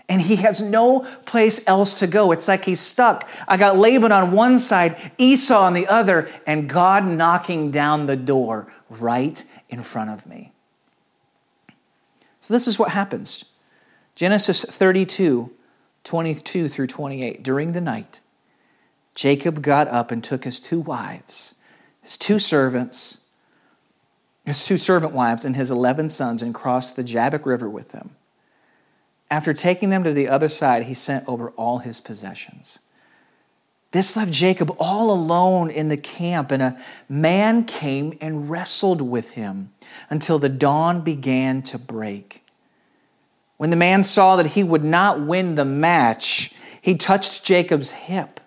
and 0.07 0.21
he 0.21 0.37
has 0.37 0.61
no 0.61 1.01
place 1.25 1.61
else 1.67 1.93
to 1.95 2.07
go. 2.07 2.31
It's 2.31 2.47
like 2.47 2.65
he's 2.65 2.79
stuck. 2.79 3.29
I 3.47 3.57
got 3.57 3.77
Laban 3.77 4.11
on 4.11 4.31
one 4.31 4.57
side, 4.57 5.11
Esau 5.17 5.61
on 5.61 5.73
the 5.73 5.87
other, 5.87 6.27
and 6.47 6.67
God 6.67 7.05
knocking 7.05 7.69
down 7.69 8.07
the 8.07 8.17
door 8.17 8.71
right 8.89 9.43
in 9.69 9.83
front 9.83 10.09
of 10.09 10.25
me. 10.25 10.51
So 12.39 12.53
this 12.53 12.67
is 12.67 12.79
what 12.79 12.89
happens 12.91 13.45
Genesis 14.15 14.65
32 14.65 15.51
22 16.03 16.67
through 16.67 16.87
28. 16.87 17.43
During 17.43 17.73
the 17.73 17.81
night, 17.81 18.21
Jacob 19.19 19.61
got 19.61 19.89
up 19.89 20.11
and 20.11 20.23
took 20.23 20.45
his 20.45 20.61
two 20.61 20.79
wives, 20.79 21.55
his 22.01 22.15
two 22.15 22.39
servants, 22.39 23.25
his 24.45 24.63
two 24.63 24.77
servant 24.77 25.11
wives, 25.11 25.43
and 25.43 25.57
his 25.57 25.69
11 25.69 26.07
sons 26.07 26.41
and 26.41 26.55
crossed 26.55 26.95
the 26.95 27.03
Jabbok 27.03 27.45
River 27.45 27.69
with 27.69 27.91
them. 27.91 28.11
After 29.29 29.51
taking 29.51 29.89
them 29.89 30.05
to 30.05 30.13
the 30.13 30.29
other 30.29 30.47
side, 30.47 30.85
he 30.85 30.93
sent 30.93 31.27
over 31.27 31.49
all 31.57 31.79
his 31.79 31.99
possessions. 31.99 32.79
This 33.91 34.15
left 34.15 34.31
Jacob 34.31 34.73
all 34.79 35.11
alone 35.11 35.69
in 35.69 35.89
the 35.89 35.97
camp, 35.97 36.49
and 36.49 36.63
a 36.63 36.79
man 37.09 37.65
came 37.65 38.17
and 38.21 38.49
wrestled 38.49 39.01
with 39.01 39.31
him 39.31 39.73
until 40.09 40.39
the 40.39 40.47
dawn 40.47 41.01
began 41.01 41.61
to 41.63 41.77
break. 41.77 42.45
When 43.57 43.69
the 43.69 43.75
man 43.75 44.01
saw 44.03 44.37
that 44.37 44.47
he 44.47 44.63
would 44.63 44.85
not 44.85 45.19
win 45.19 45.55
the 45.55 45.65
match, 45.65 46.53
he 46.81 46.95
touched 46.95 47.43
Jacob's 47.43 47.91
hip 47.91 48.39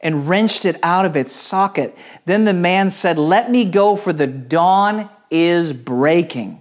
and 0.00 0.28
wrenched 0.28 0.64
it 0.64 0.78
out 0.82 1.04
of 1.04 1.16
its 1.16 1.32
socket. 1.32 1.96
Then 2.24 2.44
the 2.44 2.54
man 2.54 2.90
said, 2.90 3.18
Let 3.18 3.50
me 3.50 3.64
go, 3.64 3.96
for 3.96 4.12
the 4.12 4.26
dawn 4.26 5.08
is 5.30 5.72
breaking. 5.72 6.60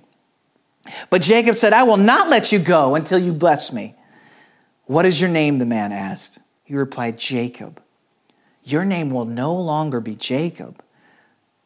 But 1.10 1.22
Jacob 1.22 1.56
said, 1.56 1.74
I 1.74 1.84
will 1.84 1.98
not 1.98 2.30
let 2.30 2.52
you 2.52 2.60
go 2.60 2.96
until 2.96 3.20
you 3.20 3.34
bless 3.34 3.72
me. 3.72 3.96
What 4.86 5.06
is 5.06 5.22
your 5.22 5.30
name? 5.30 5.60
The 5.60 5.66
man 5.66 5.92
asked. 5.92 6.40
He 6.64 6.76
replied, 6.76 7.18
Jacob. 7.18 7.82
Your 8.64 8.86
name 8.86 9.10
will 9.10 9.26
no 9.26 9.56
longer 9.56 10.00
be 10.00 10.16
Jacob. 10.16 10.84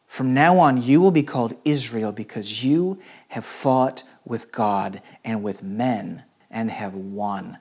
From 0.06 0.32
now 0.32 0.58
on, 0.58 0.82
you 0.82 1.00
will 1.00 1.10
be 1.10 1.22
called 1.22 1.56
Israel 1.64 2.12
because 2.12 2.64
you 2.64 3.00
have 3.28 3.44
fought 3.44 4.04
with 4.24 4.52
God 4.52 5.02
and 5.24 5.42
with 5.42 5.62
men 5.62 6.24
and 6.50 6.70
have 6.70 6.94
won. 6.94 7.58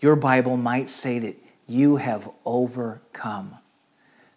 Your 0.00 0.16
Bible 0.16 0.56
might 0.56 0.88
say 0.88 1.18
that 1.18 1.36
you 1.66 1.96
have 1.96 2.30
overcome. 2.44 3.56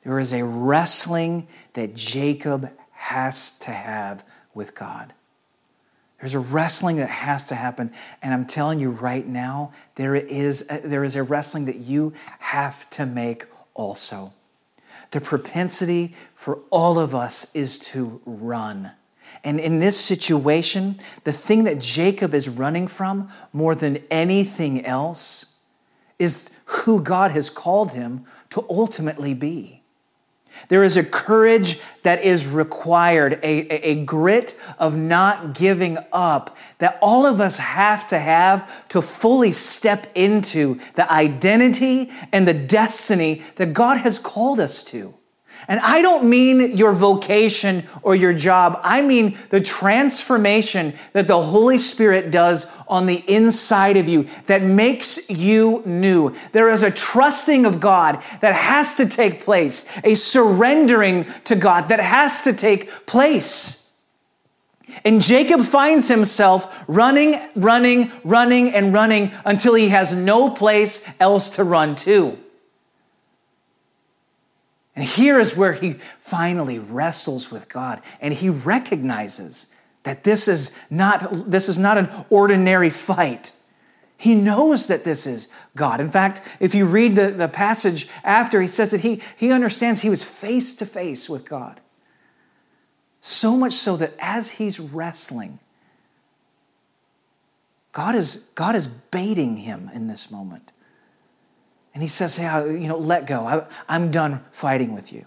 There 0.04 0.20
is 0.20 0.34
a 0.34 0.44
wrestling 0.44 1.48
that 1.74 1.96
Jacob 1.96 2.72
has 2.92 3.58
to 3.60 3.72
have 3.72 4.24
with 4.54 4.74
God. 4.74 5.14
There's 6.20 6.34
a 6.34 6.40
wrestling 6.40 6.98
that 6.98 7.10
has 7.10 7.44
to 7.46 7.56
happen. 7.56 7.92
And 8.22 8.34
I'm 8.34 8.46
telling 8.46 8.80
you 8.80 8.90
right 8.90 9.28
now, 9.28 9.74
there 9.96 10.16
is, 10.16 10.66
a, 10.70 10.80
there 10.80 11.04
is 11.04 11.16
a 11.16 11.24
wrestling 11.24 11.66
that 11.66 11.78
you 11.78 12.14
have 12.40 12.90
to 12.92 13.06
make 13.06 13.46
also. 13.74 14.34
The 15.12 15.22
propensity 15.22 16.16
for 16.34 16.60
all 16.70 17.00
of 17.00 17.14
us 17.14 17.54
is 17.56 17.78
to 17.80 18.22
run. 18.26 18.92
And 19.44 19.60
in 19.60 19.80
this 19.80 20.00
situation, 20.00 21.00
the 21.24 21.32
thing 21.32 21.66
that 21.66 21.80
Jacob 21.80 22.34
is 22.34 22.50
running 22.50 22.88
from 22.88 23.30
more 23.54 23.76
than 23.76 24.04
anything 24.10 24.86
else 24.86 25.58
is 26.18 26.50
who 26.68 27.02
God 27.02 27.32
has 27.32 27.50
called 27.50 27.94
him 27.94 28.26
to 28.50 28.66
ultimately 28.70 29.34
be. 29.34 29.78
There 30.70 30.84
is 30.84 30.98
a 30.98 31.04
courage 31.04 31.80
that 32.04 32.24
is 32.24 32.48
required, 32.48 33.34
a, 33.44 33.92
a, 33.92 34.06
grit 34.06 34.60
of 34.80 34.98
not 34.98 35.54
giving 35.54 35.98
up 36.12 36.58
that 36.80 36.98
all 37.02 37.26
of 37.26 37.40
us 37.40 37.58
have 37.58 38.08
to 38.08 38.20
have 38.20 38.88
to 38.90 39.02
fully 39.02 39.52
step 39.52 40.08
into 40.16 40.80
the 40.96 41.12
identity 41.12 42.10
and 42.32 42.48
the 42.48 42.54
destiny 42.54 43.44
that 43.56 43.74
God 43.74 44.00
has 44.00 44.18
called 44.18 44.60
us 44.60 44.84
to. 44.86 45.14
And 45.68 45.80
I 45.80 46.02
don't 46.02 46.30
mean 46.30 46.78
your 46.78 46.94
vocation 46.94 47.86
or 48.02 48.16
your 48.16 48.34
job. 48.34 48.80
I 48.84 49.02
mean 49.02 49.38
the 49.50 49.62
transformation 49.62 50.94
that 51.14 51.28
the 51.28 51.42
Holy 51.42 51.78
Spirit 51.78 52.32
does 52.32 52.68
on 52.88 53.06
the 53.06 53.24
inside 53.28 53.98
of 53.98 54.08
you 54.08 54.24
that 54.46 54.62
makes 54.62 55.30
you 55.30 55.84
new. 55.86 56.34
There 56.52 56.70
is 56.70 56.84
a 56.84 56.92
trusting 56.92 57.66
of 57.66 57.80
God 57.80 58.24
that 58.42 58.54
has 58.54 58.94
to 58.96 59.08
take 59.08 59.42
place, 59.42 59.86
a 60.04 60.16
surrendering 60.16 61.26
to 61.46 61.56
God 61.56 61.90
that 61.90 62.00
has 62.00 62.42
to 62.44 62.54
take 62.54 63.06
place. 63.06 63.78
And 65.04 65.22
Jacob 65.22 65.62
finds 65.62 66.08
himself 66.08 66.86
running, 66.88 67.40
running, 67.56 68.12
running, 68.24 68.74
and 68.74 68.94
running 68.94 69.32
until 69.46 69.74
he 69.74 69.90
has 69.90 70.16
no 70.16 70.50
place 70.50 71.10
else 71.20 71.50
to 71.50 71.64
run 71.64 71.96
to. 71.96 72.38
And 74.98 75.06
here 75.06 75.40
is 75.40 75.56
where 75.56 75.74
he 75.74 75.94
finally 76.20 76.80
wrestles 76.80 77.52
with 77.52 77.70
God 77.70 78.02
and 78.20 78.34
he 78.34 78.50
recognizes 78.50 79.68
that 80.02 80.24
this 80.24 80.48
is 80.48 80.76
not, 80.90 81.52
this 81.52 81.70
is 81.70 81.78
not 81.78 82.00
an 82.00 82.10
ordinary 82.32 82.90
fight. 82.90 83.52
He 84.18 84.34
knows 84.34 84.88
that 84.88 85.04
this 85.04 85.28
is 85.28 85.50
God. 85.76 86.02
In 86.02 86.10
fact, 86.10 86.58
if 86.60 86.74
you 86.74 86.86
read 86.86 87.16
the, 87.16 87.28
the 87.28 87.48
passage 87.48 88.08
after, 88.24 88.60
he 88.60 88.66
says 88.66 88.90
that 88.90 89.02
he, 89.02 89.22
he 89.36 89.52
understands 89.52 90.02
he 90.02 90.10
was 90.10 90.24
face 90.24 90.74
to 90.74 90.86
face 90.88 91.30
with 91.30 91.48
God. 91.48 91.80
So 93.22 93.56
much 93.56 93.74
so 93.74 93.98
that 93.98 94.14
as 94.18 94.50
he's 94.50 94.80
wrestling, 94.80 95.60
God 97.92 98.16
is, 98.16 98.50
God 98.56 98.76
is 98.76 98.88
baiting 98.88 99.58
him 99.58 99.92
in 99.94 100.08
this 100.08 100.32
moment. 100.32 100.72
And 101.98 102.04
he 102.04 102.10
says, 102.10 102.36
Hey, 102.38 102.80
you 102.80 102.88
know, 102.88 103.00
let 103.00 103.26
go. 103.26 103.48
I, 103.48 103.66
I'm 103.90 104.12
done 104.12 104.46
fighting 104.52 104.94
with 104.94 105.12
you. 105.12 105.26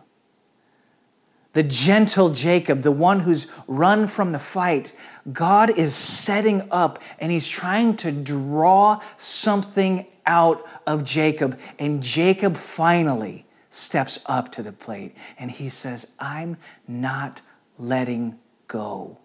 The 1.53 1.65
gentle 1.65 2.31
Jacob, 2.31 2.83
the 2.83 2.93
one 2.93 3.19
who's 3.19 3.49
run 3.67 4.07
from 4.07 4.31
the 4.31 4.39
fight, 4.39 4.93
God 5.33 5.77
is 5.77 5.97
setting 5.97 6.69
up 6.71 7.03
and 7.19 7.33
he's 7.33 7.49
trying 7.49 7.97
to 7.97 8.13
draw 8.13 9.01
something 9.17 10.07
out 10.27 10.63
of 10.87 11.03
Jacob. 11.03 11.59
And 11.81 12.01
Jacob 12.01 12.57
finally 12.57 13.47
steps 13.71 14.21
up 14.27 14.53
to 14.53 14.63
the 14.63 14.71
plate 14.71 15.17
and 15.41 15.51
he 15.51 15.71
says, 15.71 16.15
I'm 16.21 16.57
not 16.87 17.43
letting 17.79 18.39
go 18.69 19.19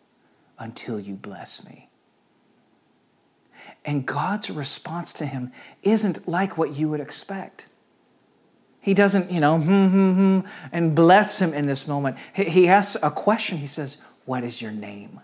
until 0.58 1.00
you 1.00 1.16
bless 1.16 1.64
me. 1.64 1.85
And 3.86 4.06
God's 4.06 4.50
response 4.50 5.14
to 5.14 5.26
him 5.26 5.52
isn't 5.84 6.28
like 6.28 6.58
what 6.58 6.76
you 6.76 6.90
would 6.90 7.00
expect. 7.00 7.68
He 8.82 8.94
doesn't, 8.94 9.32
you 9.32 9.40
know, 9.40 9.58
hmm, 9.58 9.88
hmm, 9.88 10.14
hmm, 10.14 10.48
and 10.72 10.96
bless 10.96 11.42
him 11.42 11.54
in 11.54 11.68
this 11.68 11.88
moment. 11.88 12.18
He 12.34 12.68
asks 12.68 12.98
a 13.02 13.12
question. 13.12 13.60
He 13.60 13.68
says, 13.68 14.04
What 14.26 14.44
is 14.44 14.62
your 14.62 14.72
name? 14.72 15.22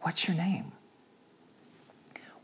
What's 0.00 0.26
your 0.26 0.36
name? 0.36 0.72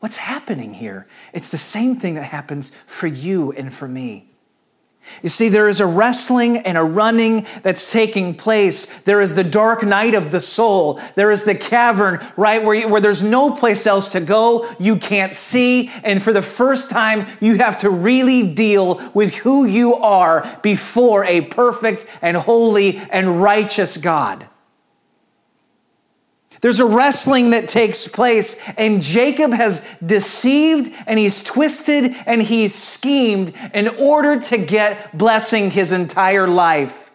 What's 0.00 0.18
happening 0.18 0.74
here? 0.74 1.06
It's 1.32 1.48
the 1.48 1.58
same 1.58 1.96
thing 1.96 2.14
that 2.14 2.24
happens 2.24 2.70
for 2.70 3.06
you 3.06 3.52
and 3.52 3.72
for 3.72 3.88
me. 3.88 4.33
You 5.22 5.28
see, 5.28 5.48
there 5.48 5.68
is 5.68 5.80
a 5.80 5.86
wrestling 5.86 6.58
and 6.58 6.76
a 6.76 6.84
running 6.84 7.46
that's 7.62 7.92
taking 7.92 8.34
place. 8.34 9.00
There 9.00 9.20
is 9.20 9.34
the 9.34 9.44
dark 9.44 9.82
night 9.82 10.14
of 10.14 10.30
the 10.30 10.40
soul. 10.40 11.00
There 11.14 11.30
is 11.30 11.44
the 11.44 11.54
cavern, 11.54 12.24
right, 12.36 12.62
where, 12.62 12.74
you, 12.74 12.88
where 12.88 13.00
there's 13.00 13.22
no 13.22 13.50
place 13.50 13.86
else 13.86 14.10
to 14.10 14.20
go. 14.20 14.66
You 14.78 14.96
can't 14.96 15.34
see. 15.34 15.90
And 16.02 16.22
for 16.22 16.32
the 16.32 16.42
first 16.42 16.90
time, 16.90 17.26
you 17.40 17.56
have 17.56 17.76
to 17.78 17.90
really 17.90 18.54
deal 18.54 19.00
with 19.14 19.36
who 19.36 19.64
you 19.64 19.94
are 19.94 20.58
before 20.62 21.24
a 21.24 21.42
perfect 21.42 22.06
and 22.22 22.36
holy 22.36 22.98
and 23.10 23.42
righteous 23.42 23.96
God. 23.96 24.48
There's 26.64 26.80
a 26.80 26.86
wrestling 26.86 27.50
that 27.50 27.68
takes 27.68 28.08
place, 28.08 28.58
and 28.78 29.02
Jacob 29.02 29.52
has 29.52 29.86
deceived 30.02 30.90
and 31.06 31.18
he's 31.18 31.42
twisted 31.42 32.16
and 32.24 32.40
he's 32.40 32.74
schemed 32.74 33.52
in 33.74 33.88
order 33.88 34.40
to 34.40 34.56
get 34.56 35.14
blessing 35.14 35.72
his 35.72 35.92
entire 35.92 36.48
life. 36.48 37.12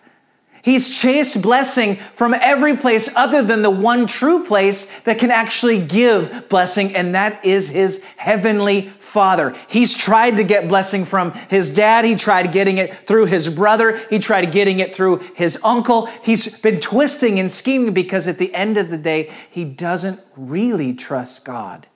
He's 0.62 1.00
chased 1.00 1.42
blessing 1.42 1.96
from 1.96 2.34
every 2.34 2.76
place 2.76 3.10
other 3.16 3.42
than 3.42 3.62
the 3.62 3.70
one 3.70 4.08
true 4.08 4.44
place 4.44 5.00
that 5.02 5.20
can 5.20 5.32
actually 5.32 5.86
give 5.86 6.50
blessing, 6.50 6.96
and 6.96 7.16
that 7.16 7.44
is 7.46 7.70
his 7.70 8.04
heavenly 8.18 8.84
father. 8.88 9.56
He's 9.68 9.96
tried 9.96 10.38
to 10.38 10.44
get 10.44 10.68
blessing 10.68 11.06
from 11.06 11.34
his 11.50 11.74
dad. 11.74 12.06
He 12.06 12.16
tried 12.16 12.52
getting 12.52 12.78
it 12.78 12.94
through 12.94 13.26
his 13.26 13.50
brother. 13.50 13.98
He 14.10 14.20
tried 14.20 14.52
getting 14.52 14.80
it 14.80 14.94
through 14.94 15.18
his 15.36 15.60
uncle. 15.64 16.08
He's 16.24 16.60
been 16.60 16.80
twisting 16.80 17.40
and 17.40 17.52
scheming 17.52 17.94
because 17.94 18.28
at 18.28 18.38
the 18.38 18.54
end 18.54 18.78
of 18.78 18.90
the 18.90 18.98
day, 18.98 19.32
he 19.50 19.66
doesn't 19.66 20.20
really 20.36 20.94
trust 20.94 21.46
God 21.46 21.88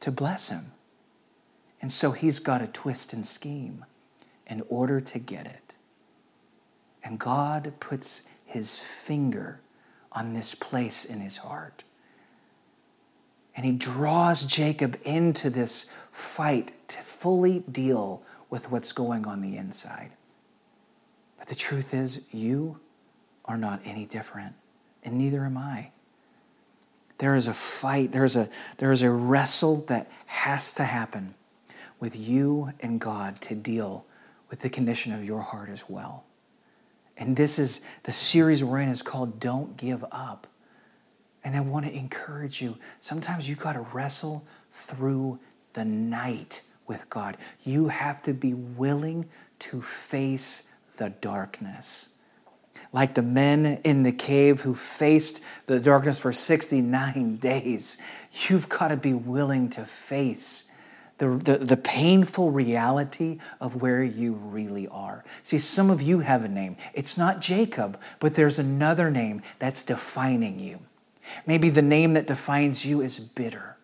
to 0.00 0.10
bless 0.10 0.48
him. 0.48 0.72
And 1.80 1.90
so 1.90 2.12
he's 2.12 2.38
got 2.38 2.58
to 2.58 2.66
twist 2.66 3.12
and 3.12 3.26
scheme 3.26 3.84
in 4.46 4.62
order 4.68 5.00
to 5.00 5.18
get 5.18 5.46
it. 5.46 5.61
And 7.04 7.18
God 7.18 7.72
puts 7.80 8.28
his 8.44 8.78
finger 8.78 9.60
on 10.12 10.34
this 10.34 10.54
place 10.54 11.04
in 11.04 11.20
his 11.20 11.38
heart. 11.38 11.84
And 13.54 13.66
he 13.66 13.72
draws 13.72 14.44
Jacob 14.44 14.98
into 15.02 15.50
this 15.50 15.92
fight 16.10 16.72
to 16.88 16.98
fully 16.98 17.60
deal 17.60 18.22
with 18.48 18.70
what's 18.70 18.92
going 18.92 19.26
on 19.26 19.40
the 19.40 19.56
inside. 19.56 20.12
But 21.38 21.48
the 21.48 21.54
truth 21.54 21.92
is, 21.92 22.26
you 22.32 22.78
are 23.44 23.56
not 23.56 23.80
any 23.84 24.06
different, 24.06 24.54
and 25.02 25.18
neither 25.18 25.44
am 25.44 25.58
I. 25.58 25.90
There 27.18 27.34
is 27.34 27.46
a 27.46 27.54
fight, 27.54 28.12
there's 28.12 28.36
a, 28.36 28.48
there 28.78 28.92
is 28.92 29.02
a 29.02 29.10
wrestle 29.10 29.76
that 29.86 30.10
has 30.26 30.72
to 30.74 30.84
happen 30.84 31.34
with 32.00 32.16
you 32.16 32.72
and 32.80 33.00
God 33.00 33.40
to 33.42 33.54
deal 33.54 34.06
with 34.50 34.60
the 34.60 34.70
condition 34.70 35.12
of 35.12 35.24
your 35.24 35.40
heart 35.40 35.68
as 35.68 35.88
well. 35.88 36.24
And 37.16 37.36
this 37.36 37.58
is 37.58 37.82
the 38.04 38.12
series 38.12 38.64
we're 38.64 38.80
in 38.80 38.88
is 38.88 39.02
called 39.02 39.38
Don't 39.38 39.76
Give 39.76 40.04
Up. 40.10 40.46
And 41.44 41.56
I 41.56 41.60
want 41.60 41.86
to 41.86 41.92
encourage 41.94 42.62
you. 42.62 42.78
Sometimes 43.00 43.48
you 43.48 43.56
got 43.56 43.74
to 43.74 43.86
wrestle 43.92 44.46
through 44.70 45.40
the 45.72 45.84
night 45.84 46.62
with 46.86 47.08
God. 47.10 47.36
You 47.64 47.88
have 47.88 48.22
to 48.22 48.32
be 48.32 48.54
willing 48.54 49.28
to 49.60 49.82
face 49.82 50.72
the 50.96 51.10
darkness. 51.10 52.10
Like 52.92 53.14
the 53.14 53.22
men 53.22 53.80
in 53.84 54.02
the 54.02 54.12
cave 54.12 54.60
who 54.60 54.74
faced 54.74 55.42
the 55.66 55.80
darkness 55.80 56.18
for 56.18 56.32
69 56.32 57.36
days, 57.40 57.98
you've 58.48 58.68
got 58.68 58.88
to 58.88 58.96
be 58.96 59.14
willing 59.14 59.70
to 59.70 59.84
face 59.84 60.70
the, 61.22 61.28
the, 61.28 61.58
the, 61.58 61.76
painful 61.76 62.50
reality 62.50 63.38
of 63.60 63.80
where 63.80 64.02
you 64.02 64.34
really 64.34 64.88
are. 64.88 65.22
See, 65.44 65.56
some 65.56 65.88
of 65.88 66.02
you 66.02 66.18
have 66.18 66.42
a 66.42 66.48
name. 66.48 66.76
It's 66.94 67.16
not 67.16 67.40
Jacob, 67.40 68.00
but 68.18 68.34
there's 68.34 68.58
another 68.58 69.08
name 69.08 69.40
that's 69.60 69.84
defining 69.84 70.58
you. 70.58 70.80
Maybe 71.46 71.70
the 71.70 71.80
name 71.80 72.14
that 72.14 72.26
defines 72.26 72.84
you 72.84 73.00
is 73.00 73.20
bitter. 73.20 73.76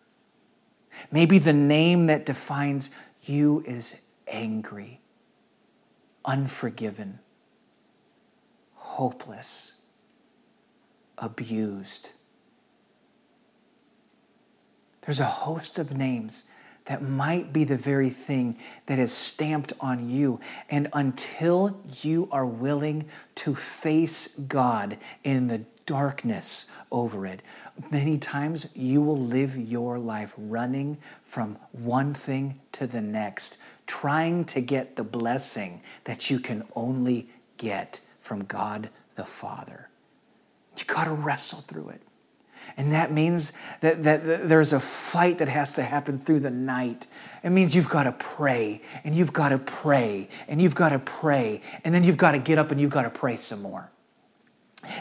Maybe 1.12 1.38
the 1.38 1.52
name 1.52 2.06
that 2.06 2.26
defines 2.26 2.90
you 3.24 3.62
is 3.64 4.00
angry, 4.26 5.00
unforgiven, 6.24 7.20
hopeless, 8.74 9.80
abused. 11.16 12.14
There's 15.02 15.20
a 15.20 15.24
host 15.24 15.78
of 15.78 15.96
names 15.96 16.50
that 16.88 17.02
might 17.02 17.52
be 17.52 17.64
the 17.64 17.76
very 17.76 18.08
thing 18.08 18.56
that 18.86 18.98
is 18.98 19.12
stamped 19.12 19.74
on 19.78 20.08
you. 20.08 20.40
And 20.70 20.88
until 20.94 21.78
you 22.02 22.28
are 22.32 22.46
willing 22.46 23.04
to 23.36 23.54
face 23.54 24.38
God 24.38 24.96
in 25.22 25.48
the 25.48 25.64
darkness 25.84 26.70
over 26.90 27.26
it, 27.26 27.42
many 27.90 28.16
times 28.16 28.70
you 28.74 29.02
will 29.02 29.18
live 29.18 29.56
your 29.56 29.98
life 29.98 30.32
running 30.38 30.96
from 31.22 31.58
one 31.72 32.14
thing 32.14 32.58
to 32.72 32.86
the 32.86 33.02
next, 33.02 33.58
trying 33.86 34.46
to 34.46 34.62
get 34.62 34.96
the 34.96 35.04
blessing 35.04 35.82
that 36.04 36.30
you 36.30 36.38
can 36.38 36.66
only 36.74 37.28
get 37.58 38.00
from 38.18 38.44
God 38.44 38.88
the 39.14 39.24
Father. 39.24 39.90
You 40.78 40.86
got 40.86 41.04
to 41.04 41.12
wrestle 41.12 41.60
through 41.60 41.90
it. 41.90 42.02
And 42.76 42.92
that 42.92 43.10
means 43.10 43.52
that, 43.80 44.02
that, 44.04 44.24
that, 44.24 44.48
there's 44.48 44.72
a 44.72 44.80
fight 44.80 45.38
that 45.38 45.48
has 45.48 45.74
to 45.74 45.82
happen 45.82 46.18
through 46.18 46.40
the 46.40 46.50
night. 46.50 47.06
It 47.42 47.50
means 47.50 47.74
you've 47.74 47.88
got 47.88 48.04
to 48.04 48.12
pray, 48.12 48.82
and 49.04 49.14
you've 49.14 49.32
got 49.32 49.50
to 49.50 49.58
pray, 49.58 50.30
and 50.48 50.60
you've 50.60 50.74
got 50.74 50.90
to 50.90 50.98
pray, 50.98 51.60
and 51.84 51.94
then 51.94 52.04
you've 52.04 52.16
got 52.16 52.32
to 52.32 52.38
get 52.38 52.58
up 52.58 52.70
and 52.70 52.80
you've 52.80 52.90
got 52.90 53.02
to 53.02 53.10
pray 53.10 53.36
some 53.36 53.62
more. 53.62 53.90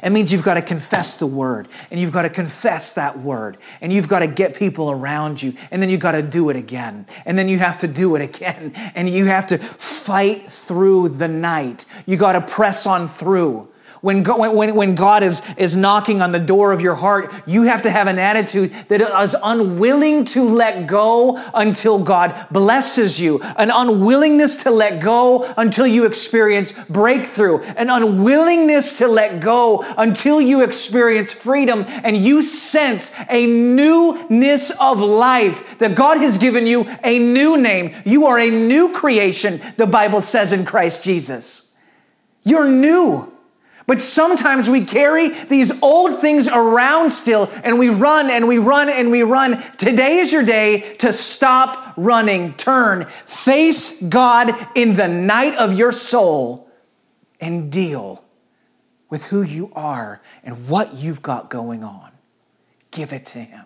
It 0.03 0.11
means 0.11 0.33
you've 0.33 0.43
got 0.43 0.55
to 0.55 0.61
confess 0.61 1.17
the 1.17 1.27
word, 1.27 1.67
and 1.91 1.99
you've 1.99 2.11
got 2.11 2.23
to 2.23 2.29
confess 2.29 2.93
that 2.93 3.19
word, 3.19 3.57
and 3.79 3.93
you've 3.93 4.07
got 4.07 4.19
to 4.19 4.27
get 4.27 4.55
people 4.55 4.89
around 4.89 5.41
you, 5.41 5.53
and 5.69 5.81
then 5.81 5.89
you've 5.89 6.01
got 6.01 6.13
to 6.13 6.23
do 6.23 6.49
it 6.49 6.55
again, 6.55 7.05
and 7.25 7.37
then 7.37 7.47
you 7.47 7.59
have 7.59 7.77
to 7.79 7.87
do 7.87 8.15
it 8.15 8.21
again, 8.21 8.71
and 8.95 9.07
you 9.09 9.25
have 9.25 9.47
to 9.47 9.57
fight 9.57 10.47
through 10.47 11.09
the 11.09 11.27
night. 11.27 11.85
You 12.05 12.17
got 12.17 12.33
to 12.33 12.41
press 12.41 12.87
on 12.87 13.07
through. 13.07 13.69
When, 14.01 14.23
when, 14.23 14.75
when 14.75 14.95
God 14.95 15.23
is, 15.23 15.41
is 15.57 15.75
knocking 15.75 16.21
on 16.21 16.31
the 16.31 16.39
door 16.39 16.71
of 16.71 16.81
your 16.81 16.95
heart, 16.95 17.33
you 17.45 17.63
have 17.63 17.81
to 17.83 17.91
have 17.91 18.07
an 18.07 18.19
attitude 18.19 18.71
that 18.89 19.01
is 19.01 19.35
unwilling 19.43 20.23
to 20.25 20.47
let 20.47 20.87
go 20.87 21.41
until 21.53 21.99
God 21.99 22.47
blesses 22.51 23.19
you, 23.19 23.39
an 23.57 23.71
unwillingness 23.73 24.63
to 24.63 24.71
let 24.71 25.01
go 25.01 25.51
until 25.57 25.87
you 25.87 26.05
experience 26.05 26.71
breakthrough, 26.89 27.59
an 27.77 27.89
unwillingness 27.89 28.97
to 28.99 29.07
let 29.07 29.39
go 29.39 29.83
until 29.97 30.39
you 30.39 30.63
experience 30.63 31.33
freedom 31.33 31.85
and 31.87 32.17
you 32.17 32.41
sense 32.41 33.13
a 33.29 33.45
newness 33.45 34.71
of 34.79 34.99
life, 34.99 35.77
that 35.79 35.95
God 35.95 36.17
has 36.17 36.37
given 36.37 36.67
you 36.67 36.85
a 37.03 37.19
new 37.19 37.57
name. 37.57 37.93
You 38.05 38.27
are 38.27 38.39
a 38.39 38.49
new 38.49 38.93
creation, 38.93 39.59
the 39.77 39.87
Bible 39.87 40.21
says 40.21 40.53
in 40.53 40.65
Christ 40.65 41.03
Jesus. 41.03 41.75
You're 42.43 42.69
new. 42.69 43.36
But 43.87 44.01
sometimes 44.01 44.69
we 44.69 44.83
carry 44.83 45.29
these 45.29 45.81
old 45.81 46.19
things 46.19 46.49
around 46.49 47.09
still 47.09 47.49
and 47.63 47.79
we 47.79 47.87
run 47.87 48.29
and 48.29 48.45
we 48.45 48.57
run 48.57 48.89
and 48.89 49.09
we 49.09 49.23
run. 49.23 49.63
Today 49.77 50.17
is 50.17 50.33
your 50.33 50.43
day 50.43 50.95
to 50.97 51.13
stop 51.13 51.93
running, 51.95 52.53
turn, 52.53 53.05
face 53.05 54.01
God 54.01 54.53
in 54.75 54.97
the 54.97 55.07
night 55.07 55.55
of 55.55 55.73
your 55.73 55.93
soul 55.93 56.69
and 57.39 57.71
deal 57.71 58.25
with 59.09 59.25
who 59.25 59.41
you 59.41 59.71
are 59.73 60.21
and 60.43 60.67
what 60.67 60.95
you've 60.95 61.21
got 61.21 61.49
going 61.49 61.85
on. 61.85 62.11
Give 62.91 63.13
it 63.13 63.25
to 63.27 63.39
Him. 63.39 63.63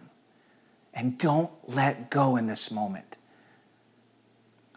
And 0.93 1.17
don't 1.17 1.49
let 1.67 2.11
go 2.11 2.35
in 2.35 2.45
this 2.45 2.69
moment 2.69 3.17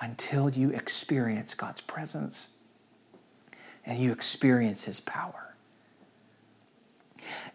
until 0.00 0.48
you 0.48 0.70
experience 0.70 1.54
God's 1.54 1.82
presence 1.82 2.60
and 3.86 3.98
you 3.98 4.12
experience 4.12 4.84
his 4.84 5.00
power. 5.00 5.54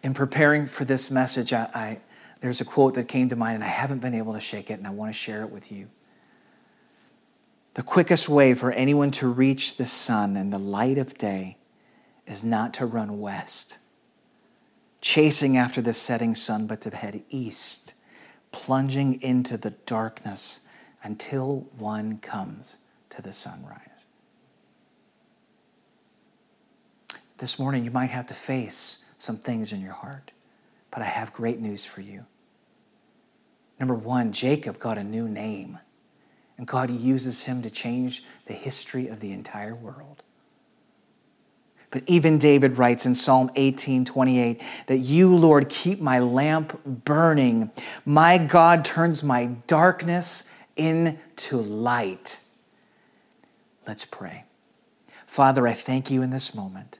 In 0.02 0.14
preparing 0.14 0.66
for 0.66 0.84
this 0.84 1.10
message, 1.10 1.52
I, 1.52 1.70
I, 1.74 2.00
there's 2.40 2.60
a 2.60 2.64
quote 2.64 2.94
that 2.94 3.08
came 3.08 3.28
to 3.28 3.36
mind, 3.36 3.56
and 3.56 3.64
I 3.64 3.68
haven't 3.68 4.00
been 4.00 4.14
able 4.14 4.32
to 4.32 4.40
shake 4.40 4.70
it, 4.70 4.74
and 4.74 4.86
I 4.86 4.90
want 4.90 5.10
to 5.10 5.18
share 5.18 5.42
it 5.42 5.50
with 5.50 5.70
you. 5.70 5.88
The 7.74 7.82
quickest 7.82 8.28
way 8.28 8.54
for 8.54 8.72
anyone 8.72 9.10
to 9.12 9.28
reach 9.28 9.76
the 9.76 9.86
sun 9.86 10.36
and 10.36 10.52
the 10.52 10.58
light 10.58 10.98
of 10.98 11.14
day 11.14 11.56
is 12.26 12.42
not 12.42 12.74
to 12.74 12.86
run 12.86 13.20
west, 13.20 13.78
chasing 15.00 15.56
after 15.56 15.80
the 15.80 15.92
setting 15.92 16.34
sun, 16.34 16.66
but 16.66 16.80
to 16.82 16.94
head 16.94 17.22
east, 17.30 17.94
plunging 18.52 19.20
into 19.22 19.56
the 19.56 19.70
darkness 19.70 20.62
until 21.02 21.68
one 21.76 22.18
comes 22.18 22.78
to 23.10 23.22
the 23.22 23.32
sunrise. 23.32 23.89
This 27.40 27.58
morning, 27.58 27.86
you 27.86 27.90
might 27.90 28.10
have 28.10 28.26
to 28.26 28.34
face 28.34 29.06
some 29.16 29.38
things 29.38 29.72
in 29.72 29.80
your 29.80 29.94
heart, 29.94 30.30
but 30.90 31.00
I 31.00 31.06
have 31.06 31.32
great 31.32 31.58
news 31.58 31.86
for 31.86 32.02
you. 32.02 32.26
Number 33.78 33.94
one, 33.94 34.30
Jacob 34.30 34.78
got 34.78 34.98
a 34.98 35.04
new 35.04 35.26
name, 35.26 35.78
and 36.58 36.66
God 36.66 36.90
uses 36.90 37.44
him 37.44 37.62
to 37.62 37.70
change 37.70 38.24
the 38.44 38.52
history 38.52 39.08
of 39.08 39.20
the 39.20 39.32
entire 39.32 39.74
world. 39.74 40.22
But 41.90 42.02
even 42.06 42.36
David 42.36 42.76
writes 42.76 43.06
in 43.06 43.14
Psalm 43.14 43.50
18 43.56 44.04
28 44.04 44.62
that 44.88 44.98
you, 44.98 45.34
Lord, 45.34 45.70
keep 45.70 45.98
my 45.98 46.18
lamp 46.18 46.78
burning. 46.84 47.70
My 48.04 48.36
God 48.36 48.84
turns 48.84 49.24
my 49.24 49.46
darkness 49.66 50.52
into 50.76 51.56
light. 51.56 52.38
Let's 53.86 54.04
pray. 54.04 54.44
Father, 55.26 55.66
I 55.66 55.72
thank 55.72 56.10
you 56.10 56.20
in 56.20 56.28
this 56.28 56.54
moment 56.54 56.98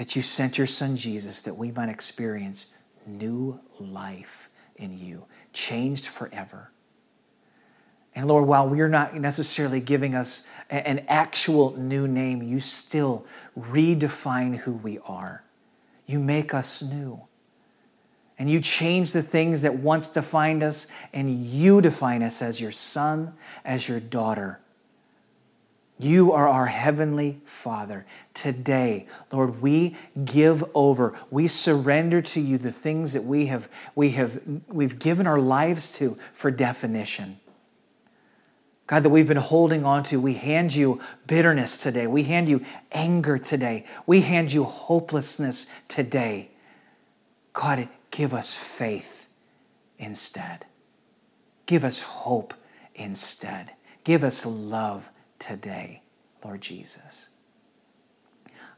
that 0.00 0.16
you 0.16 0.22
sent 0.22 0.56
your 0.56 0.66
son 0.66 0.96
Jesus 0.96 1.42
that 1.42 1.58
we 1.58 1.70
might 1.70 1.90
experience 1.90 2.68
new 3.06 3.60
life 3.78 4.48
in 4.76 4.98
you, 4.98 5.26
changed 5.52 6.06
forever. 6.08 6.70
And 8.14 8.26
Lord, 8.26 8.48
while 8.48 8.66
we're 8.66 8.88
not 8.88 9.14
necessarily 9.14 9.78
giving 9.78 10.14
us 10.14 10.48
an 10.70 11.04
actual 11.06 11.76
new 11.76 12.08
name, 12.08 12.42
you 12.42 12.60
still 12.60 13.26
redefine 13.58 14.56
who 14.56 14.78
we 14.78 14.98
are. 15.04 15.44
You 16.06 16.18
make 16.18 16.54
us 16.54 16.82
new. 16.82 17.20
And 18.38 18.50
you 18.50 18.58
change 18.58 19.12
the 19.12 19.22
things 19.22 19.60
that 19.60 19.74
once 19.74 20.08
defined 20.08 20.62
us, 20.62 20.86
and 21.12 21.30
you 21.30 21.82
define 21.82 22.22
us 22.22 22.40
as 22.40 22.58
your 22.58 22.72
son, 22.72 23.34
as 23.66 23.86
your 23.86 24.00
daughter. 24.00 24.60
You 26.00 26.32
are 26.32 26.48
our 26.48 26.66
heavenly 26.66 27.40
Father. 27.44 28.06
Today, 28.32 29.06
Lord, 29.30 29.60
we 29.60 29.96
give 30.24 30.64
over. 30.74 31.14
We 31.30 31.46
surrender 31.46 32.22
to 32.22 32.40
you 32.40 32.56
the 32.56 32.72
things 32.72 33.12
that 33.12 33.24
we 33.24 33.46
have, 33.46 33.68
we 33.94 34.10
have 34.12 34.40
we've 34.68 34.98
given 34.98 35.26
our 35.26 35.38
lives 35.38 35.92
to 35.98 36.14
for 36.32 36.50
definition. 36.50 37.38
God, 38.86 39.02
that 39.02 39.10
we've 39.10 39.28
been 39.28 39.36
holding 39.36 39.84
on 39.84 40.02
to, 40.04 40.18
we 40.18 40.34
hand 40.34 40.74
you 40.74 41.00
bitterness 41.26 41.82
today. 41.82 42.06
We 42.06 42.24
hand 42.24 42.48
you 42.48 42.64
anger 42.92 43.36
today. 43.38 43.84
We 44.06 44.22
hand 44.22 44.52
you 44.52 44.64
hopelessness 44.64 45.66
today. 45.86 46.50
God, 47.52 47.88
give 48.10 48.32
us 48.32 48.56
faith 48.56 49.28
instead. 49.98 50.64
Give 51.66 51.84
us 51.84 52.00
hope 52.00 52.54
instead. 52.94 53.72
Give 54.02 54.24
us 54.24 54.46
love 54.46 55.10
today, 55.40 56.02
Lord 56.44 56.60
Jesus. 56.60 57.30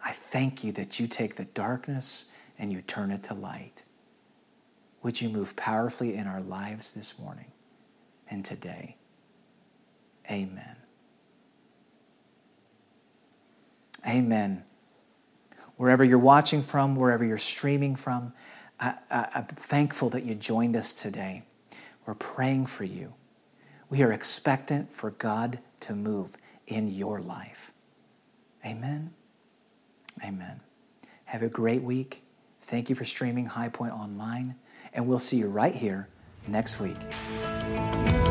I 0.02 0.12
thank 0.12 0.64
you 0.64 0.72
that 0.72 0.98
you 0.98 1.06
take 1.06 1.36
the 1.36 1.44
darkness 1.44 2.32
and 2.58 2.72
you 2.72 2.80
turn 2.80 3.10
it 3.10 3.22
to 3.24 3.34
light. 3.34 3.82
Would 5.02 5.20
you 5.20 5.28
move 5.28 5.54
powerfully 5.56 6.14
in 6.14 6.26
our 6.26 6.40
lives 6.40 6.92
this 6.92 7.18
morning 7.18 7.52
and 8.30 8.44
today? 8.44 8.96
Amen. 10.30 10.76
Amen. 14.08 14.64
Wherever 15.76 16.04
you're 16.04 16.18
watching 16.18 16.62
from, 16.62 16.96
wherever 16.96 17.24
you're 17.24 17.38
streaming 17.38 17.96
from, 17.96 18.32
I, 18.78 18.94
am 19.10 19.46
thankful 19.46 20.10
that 20.10 20.24
you 20.24 20.34
joined 20.34 20.76
us 20.76 20.92
today. 20.92 21.44
We're 22.06 22.14
praying 22.14 22.66
for 22.66 22.84
you. 22.84 23.14
We 23.88 24.02
are 24.02 24.12
expectant 24.12 24.92
for 24.92 25.10
God 25.10 25.60
to 25.80 25.94
move 25.94 26.36
in 26.66 26.88
your 26.88 27.20
life. 27.20 27.72
Amen. 28.64 29.12
Amen. 30.24 30.60
Have 31.24 31.42
a 31.42 31.48
great 31.48 31.82
week. 31.82 32.22
Thank 32.60 32.88
you 32.90 32.94
for 32.94 33.04
streaming 33.04 33.46
High 33.46 33.68
Point 33.68 33.92
Online, 33.92 34.54
and 34.92 35.06
we'll 35.06 35.18
see 35.18 35.38
you 35.38 35.48
right 35.48 35.74
here 35.74 36.08
next 36.46 36.78
week. 36.80 38.21